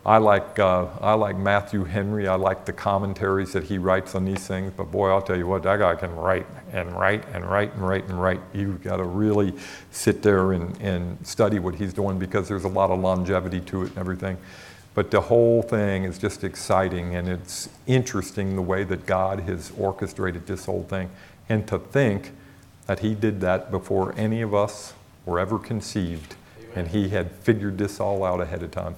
[0.08, 2.30] I like, uh, I like Matthew Henry.
[2.30, 4.72] I like the commentaries that he writes on these things.
[4.76, 7.86] But boy, I'll tell you what, that guy can write and write and write and
[7.86, 8.40] write and write.
[8.54, 9.54] You've got to really
[9.92, 13.84] sit there and, and study what he's doing because there's a lot of longevity to
[13.84, 14.38] it and everything.
[14.96, 19.74] But the whole thing is just exciting and it's interesting the way that God has
[19.78, 21.10] orchestrated this whole thing.
[21.50, 22.32] And to think
[22.86, 24.94] that he did that before any of us
[25.26, 26.72] were ever conceived Amen.
[26.78, 28.96] and he had figured this all out ahead of time.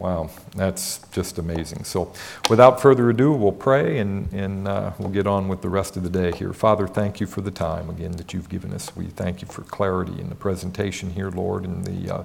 [0.00, 1.84] Wow, that's just amazing.
[1.84, 2.12] So,
[2.50, 6.02] without further ado, we'll pray and, and uh, we'll get on with the rest of
[6.02, 6.52] the day here.
[6.52, 8.94] Father, thank you for the time again that you've given us.
[8.96, 12.24] We thank you for clarity in the presentation here, Lord, and the, uh,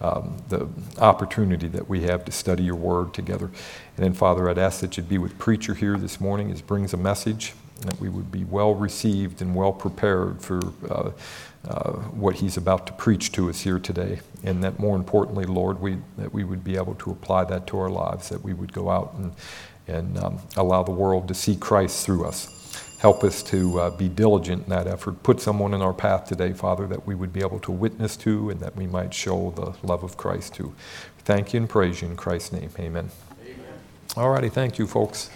[0.00, 0.66] um, the
[0.98, 3.46] opportunity that we have to study your word together.
[3.46, 6.94] And then, Father, I'd ask that you'd be with Preacher here this morning as brings
[6.94, 7.52] a message,
[7.82, 10.60] that we would be well received and well prepared for.
[10.88, 11.10] Uh,
[11.68, 14.20] uh, what he's about to preach to us here today.
[14.42, 17.78] And that more importantly, Lord, we, that we would be able to apply that to
[17.78, 19.32] our lives, that we would go out and,
[19.86, 22.56] and um, allow the world to see Christ through us.
[23.00, 25.22] Help us to uh, be diligent in that effort.
[25.22, 28.50] Put someone in our path today, Father, that we would be able to witness to
[28.50, 30.74] and that we might show the love of Christ to.
[31.24, 32.70] Thank you and praise you in Christ's name.
[32.78, 33.10] Amen.
[33.42, 33.56] Amen.
[34.16, 34.48] All righty.
[34.50, 35.30] Thank you, folks.